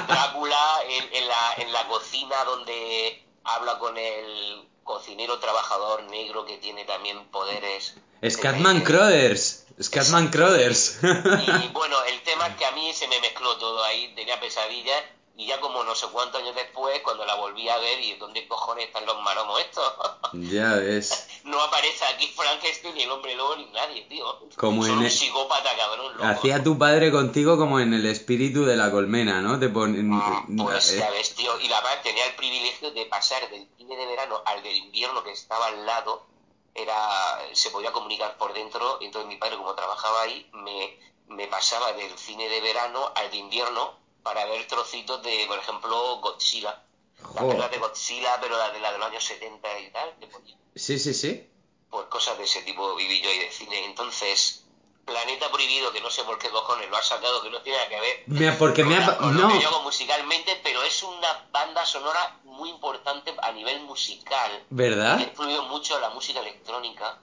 Drácula, 0.08 0.80
en, 0.88 1.14
en 1.14 1.28
la, 1.28 1.54
en 1.58 1.72
la 1.74 1.88
cocina 1.88 2.36
donde 2.46 3.24
habla 3.44 3.78
con 3.80 3.98
el 3.98 4.68
cocinero 4.84 5.40
trabajador 5.40 6.04
negro 6.04 6.46
que 6.46 6.58
tiene 6.58 6.86
también 6.86 7.26
poderes. 7.30 7.96
Scatman 8.28 8.82
Crothers. 8.82 9.66
Scatman 9.82 10.30
Crothers. 10.30 11.00
Y 11.04 11.68
bueno, 11.70 12.04
el 12.06 12.22
tema 12.24 12.48
es 12.48 12.56
que 12.56 12.66
a 12.66 12.72
mí 12.72 12.94
se 12.94 13.08
me 13.08 13.20
mezcló 13.22 13.58
todo 13.58 13.84
ahí, 13.84 14.14
tenía 14.16 14.40
pesadillas 14.40 15.04
Y 15.36 15.48
ya 15.48 15.60
como 15.60 15.84
no 15.84 15.96
sé 15.96 16.06
cuántos 16.12 16.42
años 16.42 16.54
después, 16.56 17.02
cuando 17.02 17.26
la 17.26 17.34
volví 17.36 17.68
a 17.68 17.78
ver, 17.80 18.00
y 18.00 18.14
¿dónde 18.18 18.48
cojones 18.48 18.86
están 18.86 19.06
los 19.06 19.20
maromos 19.22 19.60
estos? 19.62 19.84
Ya 20.34 20.74
ves. 20.76 21.28
no 21.44 21.60
aparece 21.62 22.06
aquí 22.06 22.28
Frankenstein, 22.36 22.94
ni 22.96 23.04
el 23.04 23.12
hombre 23.12 23.36
lobo, 23.36 23.56
ni 23.56 23.66
nadie, 23.72 24.04
tío. 24.04 24.26
Como 24.58 24.84
Son 24.84 24.92
en 24.92 24.98
un 25.00 25.06
el- 25.06 25.12
psicópata, 25.12 25.76
cabrón, 25.76 26.14
loco. 26.18 26.26
Hacía 26.28 26.64
tu 26.64 26.78
padre 26.78 27.12
contigo 27.12 27.58
como 27.58 27.80
en 27.80 27.94
el 27.94 28.06
espíritu 28.06 28.64
de 28.66 28.76
la 28.76 28.92
colmena, 28.92 29.42
¿no? 29.42 29.60
Te 29.60 29.70
ponen... 29.70 30.12
Ah, 30.14 30.44
Pues 30.58 30.92
eh, 30.94 31.00
ya 31.00 31.10
ves, 31.12 31.34
tío. 31.36 31.60
Y 31.60 31.68
la 31.68 31.82
verdad 31.82 32.02
tenía 32.04 32.26
el 32.28 32.36
privilegio 32.36 32.92
de 32.92 33.06
pasar 33.08 33.50
del 33.50 33.68
cine 33.78 33.96
de 33.96 34.06
verano 34.06 34.42
al 34.46 34.62
del 34.64 34.76
invierno 34.76 35.24
que 35.24 35.32
estaba 35.32 35.68
al 35.68 35.86
lado. 35.86 36.26
Era, 36.76 37.40
se 37.54 37.70
podía 37.70 37.92
comunicar 37.92 38.38
por 38.38 38.54
dentro. 38.54 38.98
Entonces 39.02 39.28
mi 39.30 39.38
padre, 39.38 39.58
como 39.58 39.74
trabajaba 39.76 40.22
ahí, 40.24 40.48
me, 40.54 40.98
me 41.28 41.48
pasaba 41.48 41.94
del 41.94 42.18
cine 42.18 42.50
de 42.50 42.62
verano 42.62 43.12
al 43.16 43.30
de 43.32 43.38
invierno 43.38 44.03
para 44.24 44.46
ver 44.46 44.66
trocitos 44.68 45.22
de, 45.22 45.46
por 45.48 45.60
ejemplo, 45.60 46.18
Godzilla. 46.18 46.80
Las 47.20 47.28
Joder. 47.32 47.42
películas 47.48 47.72
de 47.72 47.78
Godzilla, 47.78 48.38
pero 48.42 48.58
las 48.58 48.74
de, 48.74 48.80
la 48.80 48.92
de 48.92 48.98
los 48.98 49.08
años 49.08 49.24
70 49.24 49.80
y 49.80 49.90
tal. 49.92 50.16
que. 50.20 50.30
Sí, 50.76 50.98
sí, 51.00 51.14
sí. 51.14 51.48
Pues 51.90 52.08
cosas 52.08 52.38
de 52.38 52.46
ese 52.46 52.62
tipo 52.64 52.96
viví 52.96 53.22
yo 53.22 53.30
ahí 53.30 53.40
de 53.40 53.52
cine. 53.52 53.86
Entonces, 53.86 54.64
Planeta 55.06 55.52
Prohibido, 55.52 55.92
que 55.92 56.02
no 56.02 56.10
sé 56.10 56.24
por 56.24 56.40
qué 56.40 56.50
cojones 56.50 56.90
lo 56.90 56.98
ha 56.98 57.04
sacado, 57.04 57.42
que 57.42 57.50
no 57.50 57.62
tiene 57.62 57.78
nada 57.78 57.90
que 57.90 58.00
ver 58.00 58.24
Me 58.28 58.48
ha- 58.50 58.58
porque 58.58 58.84
me 58.84 58.96
ha... 58.96 59.02
la- 59.02 59.18
con 59.18 59.36
lo 59.36 59.48
No, 59.48 59.54
que 59.54 59.62
yo 59.62 59.68
hago 59.70 59.82
musicalmente, 59.82 60.60
pero 60.64 60.82
es 60.84 61.04
una 61.04 61.46
banda 61.52 61.86
sonora 61.86 62.38
muy 62.44 62.70
importante 62.70 63.36
a 63.42 63.52
nivel 63.52 63.82
musical. 63.82 64.52
Que 64.60 64.66
¿verdad? 64.70 65.20
influido 65.20 65.64
mucho 65.64 65.96
en 65.96 66.02
la 66.02 66.10
música 66.10 66.40
electrónica, 66.40 67.20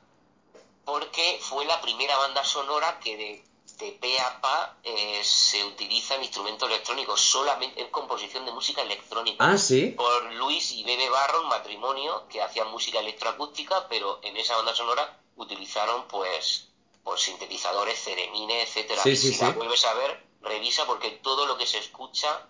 porque 0.84 1.38
fue 1.40 1.64
la 1.64 1.80
primera 1.80 2.16
banda 2.16 2.44
sonora 2.44 2.98
que 3.00 3.16
de, 3.16 3.44
de 3.80 3.92
pe 3.92 4.18
a 4.20 4.40
pa 4.40 4.76
eh, 4.84 5.20
se 5.24 5.64
utilizan 5.64 6.22
instrumentos 6.22 6.68
electrónicos, 6.68 7.20
solamente 7.20 7.80
en 7.80 7.88
composición 7.90 8.44
de 8.44 8.52
música 8.52 8.82
electrónica. 8.82 9.44
Ah, 9.52 9.56
sí. 9.58 9.94
Por 9.96 10.32
Luis 10.34 10.70
y 10.72 10.84
Bebe 10.84 11.08
Barron, 11.08 11.48
matrimonio, 11.48 12.26
que 12.28 12.42
hacían 12.42 12.70
música 12.70 12.98
electroacústica, 13.00 13.88
pero 13.88 14.20
en 14.22 14.36
esa 14.36 14.56
banda 14.56 14.74
sonora 14.74 15.18
utilizaron 15.36 16.06
pues, 16.08 16.68
pues 17.02 17.22
sintetizadores, 17.22 17.98
ceremines, 17.98 18.68
etcétera. 18.68 19.02
Sí, 19.02 19.10
Y 19.10 19.16
sí, 19.16 19.32
si 19.32 19.40
la 19.40 19.48
sí. 19.48 19.52
vuelves 19.54 19.84
a 19.86 19.94
ver, 19.94 20.22
revisa 20.42 20.84
porque 20.86 21.10
todo 21.22 21.46
lo 21.46 21.56
que 21.56 21.66
se 21.66 21.78
escucha 21.78 22.46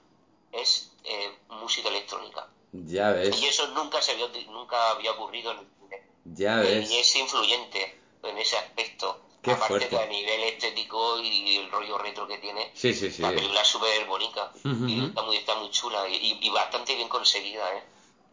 es 0.53 0.91
eh, 1.05 1.33
música 1.49 1.89
electrónica. 1.89 2.49
Ya 2.73 3.11
ves, 3.13 3.41
Y 3.41 3.47
eso 3.47 3.67
nunca 3.69 4.01
se 4.03 4.13
había, 4.13 4.27
nunca 4.49 4.91
había 4.91 5.13
ocurrido 5.13 5.53
en 5.53 5.59
el 5.59 5.67
cine. 5.79 6.03
ya 6.25 6.57
ves. 6.57 6.91
Y 6.91 6.97
es 6.99 7.17
influyente 7.17 8.01
en 8.23 8.39
ese 8.39 8.57
aspecto. 8.57 9.21
Qué 9.43 9.53
Aparte 9.53 9.69
fuerte. 9.69 9.89
que 9.89 9.97
a 9.99 10.07
nivel 10.07 10.43
estético 10.45 11.19
y 11.21 11.57
el 11.57 11.71
rollo 11.71 11.97
retro 11.97 12.27
que 12.27 12.37
tiene, 12.39 12.71
Sí, 12.75 12.93
sí, 12.93 13.11
sí. 13.11 13.23
la 13.23 13.31
película 13.31 13.63
es 13.63 13.69
súper 13.69 14.05
bonita. 14.07 14.53
Y 14.87 15.05
está 15.07 15.23
muy, 15.23 15.37
está 15.37 15.55
muy 15.55 15.71
chula 15.71 16.07
y, 16.09 16.39
y- 16.43 16.49
bastante 16.51 16.95
bien 16.95 17.09
conseguida, 17.09 17.75
¿eh? 17.75 17.83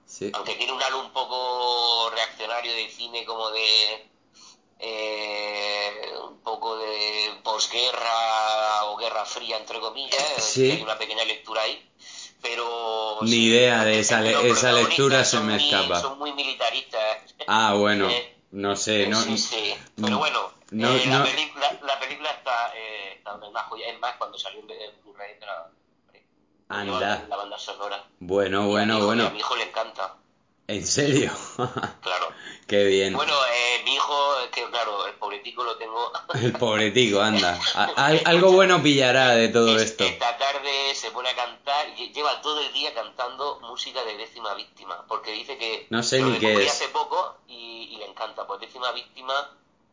Sí. 0.05 0.29
Aunque 0.33 0.55
tiene 0.55 0.73
un 0.73 0.81
halo 0.81 0.99
un 0.99 1.11
poco 1.11 2.09
reaccionario 2.09 2.73
de 2.73 2.89
cine 2.89 3.23
como 3.25 3.49
de... 3.51 4.09
eh, 4.79 6.11
un 6.29 6.39
poco 6.41 6.77
de 6.77 7.31
posguerra 7.43 8.85
o 8.85 8.97
guerra 8.97 9.25
fría, 9.25 9.57
entre 9.57 9.79
comillas. 9.79 10.23
Sí. 10.43 10.71
Hay 10.71 10.81
una 10.81 10.97
pequeña 10.97 11.23
lectura 11.25 11.61
ahí. 11.61 11.83
Pero... 12.41 13.17
Ni 13.21 13.45
idea 13.45 13.83
de 13.83 13.99
esa 13.99 14.21
le- 14.21 14.49
esa 14.49 14.71
lectura 14.71 15.25
se 15.25 15.39
me 15.39 15.53
muy- 15.55 15.63
escapa. 15.65 16.01
Son 16.01 16.19
muy 16.19 16.33
militaristas. 16.33 17.17
Ah, 17.47 17.73
bueno, 17.73 18.09
Eh, 18.09 18.35
no 18.51 18.75
sé, 18.75 19.07
no... 19.07 19.21
sí, 19.21 19.37
sí. 19.37 19.73
Pero 19.99 20.17
bueno, 20.19 20.51
no- 20.71 20.89
eh, 20.95 21.05
la, 21.07 21.23
película, 21.23 21.79
la 21.83 21.99
película 21.99 22.29
está, 22.31 22.71
eh, 22.75 23.13
está 23.17 23.33
una 23.35 23.63
joya. 23.63 23.87
Es 23.89 23.99
más, 23.99 24.15
cuando 24.17 24.37
salió 24.37 24.59
en 24.61 24.69
en 24.71 25.01
Blu-ray, 25.03 25.35
era- 25.41 25.69
Anda. 26.69 27.25
La 27.29 27.37
banda 27.37 27.57
sonora. 27.57 28.03
Bueno, 28.19 28.57
Y 28.59 28.63
a 28.63 28.65
mi 28.65 28.69
bueno, 28.71 28.97
y 28.97 29.01
A 29.01 29.05
bueno. 29.05 29.29
mi 29.31 29.39
hijo 29.39 29.55
le 29.55 29.63
encanta, 29.63 30.15
¿En 30.67 30.85
serio? 30.85 31.31
claro. 32.01 32.27
Qué 32.67 32.83
bien. 32.83 33.13
Bueno, 33.13 33.31
eh, 33.53 33.81
mi 33.85 33.93
hijo, 33.95 34.39
es 34.41 34.49
que 34.49 34.69
claro, 34.69 35.07
el 35.07 35.13
pobretico 35.13 35.63
lo 35.63 35.77
tengo. 35.77 36.11
El 36.33 36.51
pobretico, 36.51 37.21
anda. 37.21 37.57
Al- 37.95 38.21
algo 38.25 38.51
bueno 38.51 38.83
pillará 38.83 39.29
de 39.29 39.47
todo 39.47 39.77
Es- 39.77 39.83
esto. 39.83 40.03
Esta 40.03 40.37
tarde 40.37 40.93
se 40.93 41.09
pone 41.11 41.29
a 41.29 41.35
cantar 41.37 41.87
y 41.97 42.11
lleva 42.11 42.41
todo 42.41 42.59
el 42.59 42.73
día 42.73 42.93
cantando 42.93 43.61
música 43.61 44.03
de 44.03 44.17
décima 44.17 44.53
víctima, 44.55 45.05
porque 45.07 45.31
dice 45.31 45.57
que 45.57 45.87
No 45.89 46.03
sé 46.03 46.19
lo 46.19 46.31
ni 46.31 46.39
qué 46.39 46.65
es. 46.65 46.69
hace 46.73 46.89
poco 46.89 47.37
y, 47.47 47.87
y 47.93 47.97
le 47.99 48.05
encanta. 48.07 48.45
Pues 48.45 48.59
décima 48.59 48.91
víctima 48.91 49.33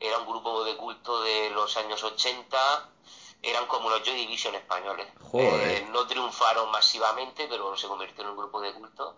era 0.00 0.18
un 0.18 0.26
grupo 0.26 0.64
de 0.64 0.76
culto 0.76 1.22
de 1.22 1.50
los 1.50 1.76
años 1.76 2.02
80, 2.02 2.90
eran 3.42 3.66
como 3.66 3.90
los 3.90 4.02
Joy 4.02 4.14
Division 4.16 4.54
españoles. 4.54 5.06
Joder. 5.30 5.68
Eh, 5.68 5.88
no 5.90 6.06
triunfaron 6.06 6.70
masivamente, 6.70 7.46
pero 7.48 7.76
se 7.76 7.88
convirtió 7.88 8.24
en 8.24 8.30
un 8.30 8.36
grupo 8.36 8.60
de 8.60 8.72
culto. 8.72 9.16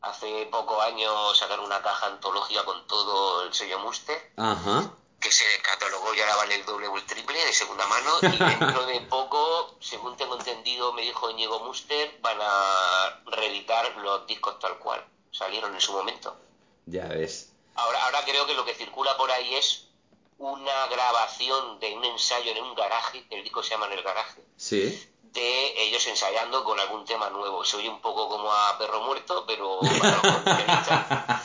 Hace 0.00 0.46
pocos 0.46 0.82
años 0.84 1.36
sacaron 1.36 1.64
una 1.64 1.82
caja 1.82 2.06
antológica 2.06 2.64
con 2.64 2.86
todo 2.86 3.42
el 3.42 3.52
sello 3.52 3.80
Muster 3.80 4.32
Ajá. 4.36 4.92
que 5.20 5.32
se 5.32 5.44
catalogó 5.60 6.14
y 6.14 6.20
ahora 6.20 6.36
vale 6.36 6.54
el 6.54 6.64
doble 6.64 6.86
o 6.86 6.96
el 6.96 7.04
triple 7.04 7.44
de 7.44 7.52
segunda 7.52 7.84
mano 7.86 8.12
y 8.22 8.36
dentro 8.38 8.86
de 8.86 9.00
poco, 9.02 9.76
según 9.80 10.16
tengo 10.16 10.36
entendido, 10.38 10.92
me 10.92 11.02
dijo 11.02 11.30
Ñigo 11.32 11.60
Muster, 11.60 12.16
van 12.20 12.38
a 12.40 13.22
reeditar 13.26 13.96
los 13.96 14.24
discos 14.28 14.58
tal 14.60 14.78
cual 14.78 15.04
salieron 15.32 15.74
en 15.74 15.80
su 15.80 15.92
momento. 15.92 16.36
Ya 16.86 17.06
ves. 17.06 17.52
Ahora, 17.74 18.04
ahora 18.04 18.24
creo 18.24 18.46
que 18.46 18.54
lo 18.54 18.64
que 18.64 18.74
circula 18.74 19.16
por 19.16 19.30
ahí 19.30 19.56
es 19.56 19.87
una 20.38 20.86
grabación 20.86 21.78
de 21.80 21.94
un 21.94 22.04
ensayo 22.04 22.52
en 22.52 22.62
un 22.62 22.74
garaje, 22.74 23.26
el 23.30 23.42
disco 23.42 23.62
se 23.62 23.70
llama 23.70 23.86
En 23.86 23.92
el 23.92 24.02
garaje, 24.02 24.40
Sí. 24.56 25.08
de 25.22 25.82
ellos 25.82 26.06
ensayando 26.06 26.64
con 26.64 26.78
algún 26.80 27.04
tema 27.04 27.28
nuevo. 27.30 27.64
Se 27.64 27.76
oye 27.76 27.88
un 27.88 28.00
poco 28.00 28.28
como 28.28 28.52
a 28.52 28.78
perro 28.78 29.00
muerto, 29.02 29.44
pero 29.46 29.78
coleccionistas. 29.80 31.42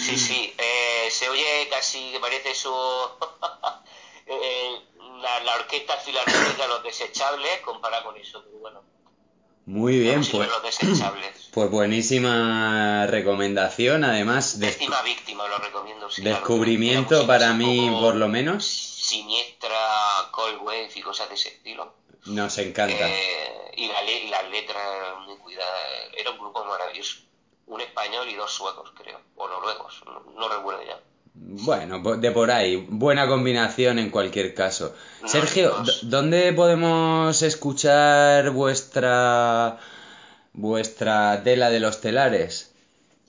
Sí, 0.00 0.18
sí, 0.18 0.54
eh, 0.58 1.08
se 1.10 1.28
oye 1.28 1.68
casi 1.70 2.10
que 2.12 2.20
parece 2.20 2.50
eso. 2.50 3.16
eh, 4.26 4.80
la, 5.20 5.40
la 5.40 5.54
orquesta 5.54 5.96
filarmónica, 5.98 6.66
los 6.66 6.82
desechables, 6.82 7.60
compara 7.60 8.02
con 8.02 8.16
eso, 8.16 8.42
pero 8.44 8.58
bueno. 8.58 8.82
Muy 9.66 9.98
bien, 10.00 10.22
pues. 10.30 10.48
los 10.48 10.62
desechables. 10.62 11.38
Pues 11.52 11.70
buenísima 11.70 13.06
recomendación, 13.08 14.04
además. 14.04 14.58
Décima 14.58 15.02
víctima, 15.02 15.46
lo 15.48 15.58
recomiendo. 15.58 16.08
sí, 16.10 16.22
descubrimiento 16.22 17.16
música 17.16 17.26
para 17.26 17.52
mí, 17.52 17.90
por 18.00 18.14
lo 18.16 18.26
menos. 18.28 18.64
Siniestra, 18.64 19.76
cold 20.30 20.62
wave 20.62 20.88
y 20.94 21.00
cosas 21.02 21.28
de 21.28 21.34
ese 21.34 21.48
estilo. 21.50 21.94
Nos 22.24 22.56
encanta. 22.56 22.94
Eh, 23.06 23.70
y, 23.76 23.88
la 23.88 24.00
le- 24.02 24.28
las 24.30 24.48
letras 24.50 24.82
muy 25.26 25.36
cuidadas. 25.36 26.08
Era 26.16 26.30
un 26.30 26.38
grupo 26.38 26.64
maravilloso. 26.64 27.18
Un 27.66 27.82
español 27.82 28.26
y 28.30 28.34
dos 28.34 28.50
suecos, 28.50 28.90
creo. 28.96 29.20
O 29.36 29.46
noruegos, 29.46 30.02
no, 30.06 30.20
no 30.34 30.48
recuerdo 30.48 30.82
ya. 30.84 30.98
Bueno, 31.34 31.98
de 32.16 32.30
por 32.30 32.50
ahí. 32.50 32.76
Buena 32.88 33.26
combinación 33.26 33.98
en 33.98 34.10
cualquier 34.10 34.54
caso. 34.54 34.94
No, 35.22 35.28
Sergio, 35.28 35.74
¿dónde 36.02 36.52
podemos 36.52 37.40
escuchar 37.42 38.50
vuestra 38.50 39.78
vuestra 40.52 41.40
tela 41.42 41.70
de 41.70 41.80
los 41.80 42.00
telares? 42.02 42.74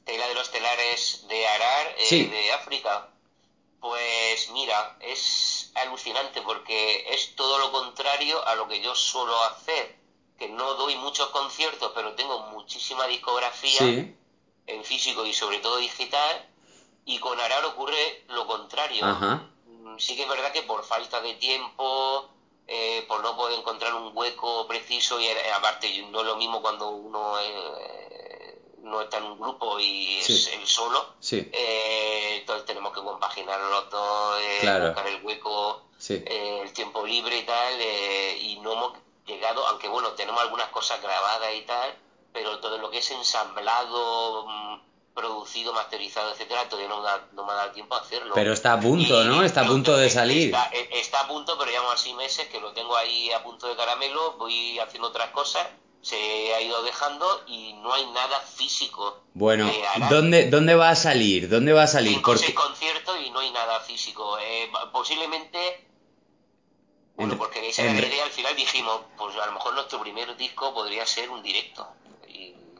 Tela 0.03 0.27
de 0.27 0.33
los 0.35 0.51
telares 0.51 1.25
de 1.29 1.47
Arar, 1.47 1.87
eh, 1.97 2.05
Sí. 2.05 2.25
de 2.25 2.51
África. 2.51 3.07
Pues 3.79 4.49
mira, 4.51 4.97
es 4.99 5.71
alucinante 5.75 6.41
porque 6.41 7.05
es 7.13 7.35
todo 7.35 7.57
lo 7.59 7.71
contrario 7.71 8.45
a 8.45 8.55
lo 8.55 8.67
que 8.67 8.81
yo 8.81 8.93
suelo 8.95 9.33
hacer. 9.45 9.95
Que 10.37 10.49
no 10.49 10.73
doy 10.75 10.95
muchos 10.97 11.29
conciertos, 11.29 11.91
pero 11.95 12.13
tengo 12.15 12.47
muchísima 12.51 13.07
discografía 13.07 13.79
Sí. 13.79 14.13
en 14.67 14.83
físico 14.83 15.25
y 15.25 15.33
sobre 15.33 15.59
todo 15.59 15.77
digital. 15.77 16.45
Y 17.05 17.19
con 17.19 17.39
Arar 17.39 17.65
ocurre 17.65 18.23
lo 18.29 18.45
contrario. 18.45 19.05
Ajá. 19.05 19.41
Mm, 19.65 19.97
Sí 19.97 20.15
que 20.15 20.23
es 20.23 20.27
verdad 20.29 20.51
que 20.51 20.63
por 20.63 20.83
falta 20.83 21.21
de 21.21 21.33
tiempo, 21.35 22.25
eh, 22.67 23.03
por 23.07 23.21
no 23.21 23.35
poder 23.35 23.59
encontrar 23.59 23.93
un 23.93 24.11
hueco 24.15 24.65
preciso 24.67 25.19
y 25.19 25.25
eh, 25.27 25.51
aparte 25.53 26.01
no 26.03 26.21
es 26.21 26.25
lo 26.25 26.35
mismo 26.35 26.61
cuando 26.61 26.89
uno 26.89 27.37
eh, 27.39 28.57
no 28.79 29.01
está 29.01 29.17
en 29.17 29.25
un 29.25 29.39
grupo 29.39 29.79
y 29.79 30.19
es 30.19 30.25
Sí. 30.45 30.49
él 30.53 30.65
solo, 30.67 31.05
Sí. 31.19 31.45
eh, 31.51 32.37
entonces 32.39 32.65
tenemos 32.65 32.91
que 32.93 33.01
compaginar 33.01 33.59
los 33.59 33.89
dos, 33.89 34.39
eh, 34.39 34.57
Claro. 34.61 34.85
buscar 34.87 35.07
el 35.07 35.23
hueco, 35.23 35.81
Sí. 35.97 36.21
el 36.25 36.71
tiempo 36.73 37.05
libre 37.05 37.37
y 37.37 37.43
tal, 37.43 37.81
y 37.81 38.57
no 38.61 38.71
hemos 38.73 38.91
llegado, 39.25 39.65
aunque 39.67 39.87
bueno, 39.87 40.13
tenemos 40.13 40.41
algunas 40.41 40.67
cosas 40.69 41.01
grabadas 41.01 41.53
y 41.53 41.61
tal, 41.61 41.95
pero 42.33 42.59
todo 42.59 42.77
lo 42.77 42.89
que 42.89 42.97
es 42.97 43.11
ensamblado, 43.11 44.45
mm, 44.47 44.79
producido, 45.13 45.73
masterizado, 45.73 46.31
etcétera, 46.31 46.67
todavía 46.67 46.89
no, 46.89 46.97
me 46.97 47.03
da- 47.05 47.27
no 47.33 47.45
me 47.45 47.51
ha 47.51 47.55
dado 47.55 47.71
tiempo 47.71 47.95
a 47.95 47.99
hacerlo. 47.99 48.33
Pero 48.33 48.51
está 48.53 48.73
a 48.73 48.79
punto, 48.79 49.23
Y- 49.23 49.27
¿no? 49.27 49.43
Está 49.43 49.61
a 49.61 49.67
punto 49.67 49.95
de 49.95 50.09
salir. 50.09 50.47
Está, 50.47 50.69
eh, 50.73 50.89
está 50.93 51.21
a 51.21 51.27
punto, 51.27 51.55
pero 51.57 51.69
llevamos 51.69 51.93
así 51.93 52.13
meses 52.13 52.47
que 52.47 52.59
lo 52.59 52.73
tengo 52.73 52.95
ahí 52.97 53.31
a 53.31 53.43
punto 53.43 53.67
de 53.67 53.75
caramelo, 53.75 54.33
voy 54.33 54.79
haciendo 54.79 55.09
otras 55.09 55.29
cosas, 55.29 55.67
se 56.01 56.53
ha 56.53 56.59
ido 56.61 56.81
dejando 56.83 57.43
y 57.47 57.73
no 57.73 57.93
hay 57.93 58.05
nada 58.07 58.39
físico. 58.41 59.19
Bueno, 59.33 59.71
Arar. 59.95 60.09
¿dónde, 60.09 60.49
¿dónde 60.49 60.75
va 60.75 60.89
a 60.89 60.95
salir? 60.95 61.47
¿Dónde 61.47 61.73
va 61.73 61.83
a 61.83 61.87
salir? 61.87 62.21
Porque... 62.21 62.53
conciertos 62.53 63.15
y 63.25 63.29
no 63.29 63.39
hay 63.39 63.51
nada 63.51 63.79
físico. 63.81 64.37
Eh, 64.39 64.69
posiblemente, 64.91 65.85
bueno, 67.15 67.33
En- 67.33 67.39
porque 67.39 67.69
esa 67.69 67.83
era 67.83 67.93
la 67.93 68.07
idea, 68.07 68.23
al 68.25 68.31
final 68.31 68.55
dijimos, 68.55 69.01
pues 69.17 69.35
a 69.37 69.45
lo 69.45 69.51
mejor 69.53 69.75
nuestro 69.75 69.99
primer 70.01 70.35
disco 70.35 70.73
podría 70.73 71.05
ser 71.05 71.29
un 71.29 71.41
directo. 71.43 71.87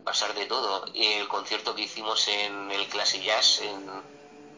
Y 0.03 0.05
pasar 0.05 0.33
de 0.35 0.45
todo. 0.45 0.83
El 0.93 1.27
concierto 1.29 1.73
que 1.73 1.83
hicimos 1.83 2.27
en 2.27 2.69
el 2.71 2.87
Classic 2.89 3.21
Jazz, 3.23 3.59
en, 3.61 3.89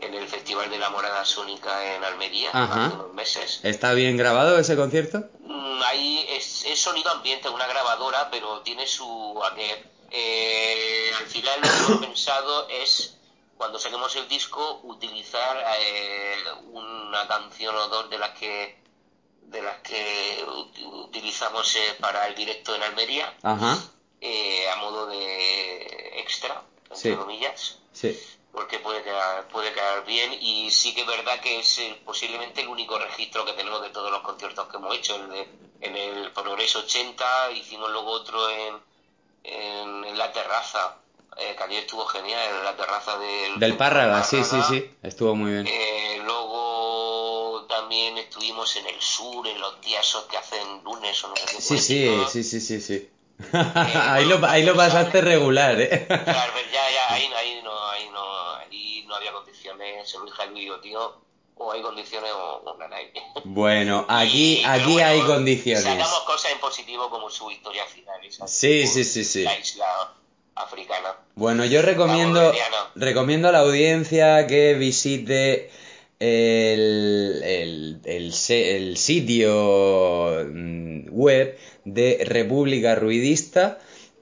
en 0.01 0.13
el 0.15 0.27
Festival 0.27 0.69
de 0.71 0.79
la 0.79 0.89
Morada 0.89 1.23
Sónica 1.23 1.95
en 1.95 2.03
Almería, 2.03 2.49
Ajá. 2.51 2.85
hace 2.87 2.95
unos 2.95 3.13
meses. 3.13 3.59
¿Está 3.63 3.93
bien 3.93 4.17
grabado 4.17 4.57
ese 4.57 4.75
concierto? 4.75 5.19
Mm, 5.41 5.81
Ahí 5.83 6.25
es, 6.29 6.65
es 6.65 6.79
sonido 6.79 7.11
ambiente, 7.11 7.47
una 7.49 7.67
grabadora, 7.67 8.29
pero 8.31 8.61
tiene 8.61 8.87
su 8.87 9.39
aquel. 9.51 9.85
Eh, 10.09 11.11
al 11.19 11.27
final 11.27 11.61
lo 11.61 11.67
que 11.67 11.77
hemos 11.93 11.97
pensado 12.07 12.67
es, 12.69 13.15
cuando 13.57 13.77
saquemos 13.77 14.15
el 14.15 14.27
disco, 14.27 14.79
utilizar 14.83 15.63
eh, 15.79 16.37
una 16.71 17.27
canción 17.27 17.75
o 17.75 17.87
dos 17.87 18.09
de 18.09 18.17
las 18.17 18.31
que 18.31 18.83
de 19.43 19.61
las 19.61 19.77
que 19.81 20.43
ut- 20.47 21.03
utilizamos 21.05 21.75
eh, 21.75 21.95
para 22.01 22.27
el 22.27 22.33
directo 22.33 22.73
en 22.73 22.81
Almería, 22.81 23.31
Ajá, 23.43 23.77
eh, 24.27 24.69
a 24.69 24.75
modo 24.77 25.05
de 25.07 26.19
extra, 26.19 26.61
entre 26.89 27.11
Sí. 27.11 27.15
comillas 27.15 27.77
sí. 27.93 28.17
porque 28.51 28.79
puede 28.79 29.03
quedar, 29.03 29.47
puede 29.49 29.73
quedar 29.73 30.05
bien 30.05 30.31
y 30.33 30.71
sí 30.71 30.93
que 30.93 31.01
es 31.01 31.07
verdad 31.07 31.39
que 31.41 31.59
es 31.59 31.77
eh, 31.79 31.99
posiblemente 32.05 32.61
el 32.61 32.69
único 32.69 32.97
registro 32.97 33.43
que 33.45 33.53
tenemos 33.53 33.81
de 33.81 33.89
todos 33.89 34.09
los 34.11 34.21
conciertos 34.21 34.67
que 34.69 34.77
hemos 34.77 34.95
hecho. 34.95 35.15
El 35.15 35.29
de- 35.29 35.47
en 35.81 35.95
el 35.95 36.31
Progreso 36.31 36.79
80 36.79 37.51
hicimos 37.51 37.91
luego 37.91 38.11
otro 38.11 38.49
en, 38.49 38.75
en, 39.43 40.05
en 40.05 40.17
la 40.17 40.31
terraza, 40.31 40.95
eh, 41.37 41.53
que 41.57 41.63
ayer 41.63 41.79
estuvo 41.83 42.05
genial, 42.05 42.55
en 42.59 42.63
la 42.63 42.75
terraza 42.77 43.17
del, 43.19 43.59
Del 43.59 43.75
Párraga, 43.77 44.23
sí, 44.23 44.41
sí, 44.43 44.57
sí. 44.69 44.89
Estuvo 45.03 45.35
muy 45.35 45.51
bien. 45.51 45.67
Eh, 45.67 46.21
luego 46.23 47.65
también 47.67 48.17
estuvimos 48.17 48.73
en 48.77 48.87
el 48.87 49.01
sur, 49.01 49.45
en 49.47 49.59
los 49.59 49.79
días 49.81 50.15
que 50.29 50.37
hacen 50.37 50.81
lunes 50.83 51.21
o 51.23 51.27
no 51.27 51.35
sé 51.35 51.45
qué. 51.45 51.61
Sí, 51.61 51.77
sí, 51.79 52.25
sí, 52.31 52.43
sí, 52.43 52.61
sí, 52.61 52.81
sí. 52.81 53.09
Eh, 53.37 53.57
ahí, 53.93 54.25
lo, 54.25 54.45
ahí 54.45 54.63
lo 54.63 54.75
pasaste 54.75 55.21
regular, 55.21 55.79
¿eh? 55.79 56.05
Claro, 56.07 56.23
pero 56.55 56.67
ya, 56.71 56.83
ya, 56.89 57.13
ahí, 57.13 57.29
ahí 57.37 57.61
no, 57.63 57.89
ahí 57.89 58.09
no, 58.11 58.55
ahí 58.55 59.05
no 59.07 59.15
había 59.15 59.31
condiciones, 59.33 60.09
se 60.09 60.17
lo 60.17 60.25
dije 60.25 60.41
a 60.41 60.45
Luis, 60.45 60.71
tío, 60.81 61.21
o 61.57 61.71
hay 61.71 61.81
condiciones 61.81 62.31
o, 62.31 62.55
o 62.65 62.77
no 62.77 62.95
hay. 62.95 63.11
Bueno, 63.43 64.05
aquí, 64.09 64.61
Y- 64.61 64.65
aquí 64.65 64.93
bueno, 64.93 65.07
hay 65.07 65.21
condiciones. 65.21 65.83
Sacamos 65.83 66.19
cosas 66.21 66.51
en 66.51 66.59
positivo 66.59 67.09
como 67.09 67.29
su 67.29 67.49
historia 67.51 67.85
final, 67.85 68.23
esa, 68.25 68.47
Sí, 68.47 68.87
sí, 68.87 69.03
sí, 69.03 69.23
sí. 69.23 69.43
La 69.43 69.57
isla 69.59 69.85
africana. 70.55 71.15
Bueno, 71.35 71.65
yo 71.65 71.81
recomiendo, 71.81 72.53
recomiendo 72.95 73.49
a 73.49 73.51
la 73.51 73.59
audiencia 73.59 74.47
que 74.47 74.73
visite 74.75 75.69
el, 76.19 77.41
el, 77.43 77.99
el 78.05 78.33
se- 78.33 78.75
el 78.77 78.97
sitio 78.97 80.45
mm, 80.51 81.09
web 81.11 81.57
de 81.85 82.23
República 82.25 82.95
Ruidista, 82.95 83.79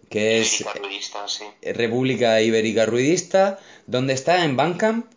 que 0.10 0.39
es 0.39 0.62
Ibérica 0.62 0.79
Ruidista, 0.79 1.27
sí. 1.27 1.43
República 1.62 2.41
Ibérica 2.41 2.86
Ruidista, 2.86 3.60
donde 3.88 4.13
está 4.13 4.43
en 4.43 4.56
Bandcamp. 4.56 5.12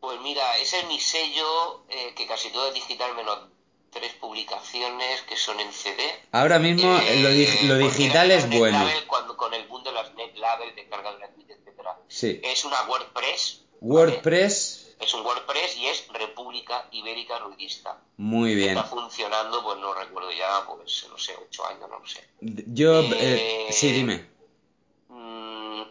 Pues 0.00 0.20
mira, 0.22 0.42
ese 0.58 0.80
es 0.80 0.86
mi 0.86 1.00
sello, 1.00 1.82
eh, 1.88 2.12
que 2.16 2.26
casi 2.26 2.50
todo 2.50 2.68
es 2.68 2.74
digital, 2.74 3.14
menos 3.16 3.38
tres 3.90 4.12
publicaciones 4.20 5.22
que 5.28 5.36
son 5.36 5.58
en 5.60 5.72
CD. 5.72 6.02
Ahora 6.32 6.58
mismo 6.58 6.98
Eh, 6.98 7.20
lo, 7.22 7.30
dig- 7.30 7.62
lo 7.68 7.76
digital 7.78 8.30
es 8.30 8.48
bueno. 8.50 8.84
Label 8.84 9.06
cuando, 9.06 9.36
con 9.36 9.54
el 9.54 9.66
boom 9.68 9.82
de 9.84 9.92
las 9.92 10.12
net 10.14 10.34
label, 10.36 10.74
descarga 10.74 11.12
gratuita, 11.16 11.54
etcétera. 11.54 11.96
Sí. 12.08 12.40
Es 12.42 12.64
una 12.64 12.82
WordPress. 12.88 13.62
¿vale? 13.80 14.12
Es 14.98 15.12
un 15.14 15.24
WordPress 15.26 15.76
y 15.76 15.86
es 15.86 16.06
República 16.08 16.86
Ibérica 16.90 17.38
Ruidista. 17.38 17.98
muy 18.16 18.54
bien. 18.54 18.70
Está 18.70 18.84
funcionando, 18.84 19.62
pues 19.62 19.78
no 19.78 19.92
recuerdo 19.94 20.30
ya, 20.32 20.64
pues 20.66 21.06
no 21.10 21.18
sé, 21.18 21.34
ocho 21.36 21.66
años, 21.66 21.88
no 21.90 21.98
lo 21.98 22.06
sé. 22.06 22.24
Yo, 22.40 23.00
eh, 23.00 23.66
Eh, 23.68 23.72
sí, 23.72 23.90
dime. 23.92 24.24
Mm, 25.08 25.82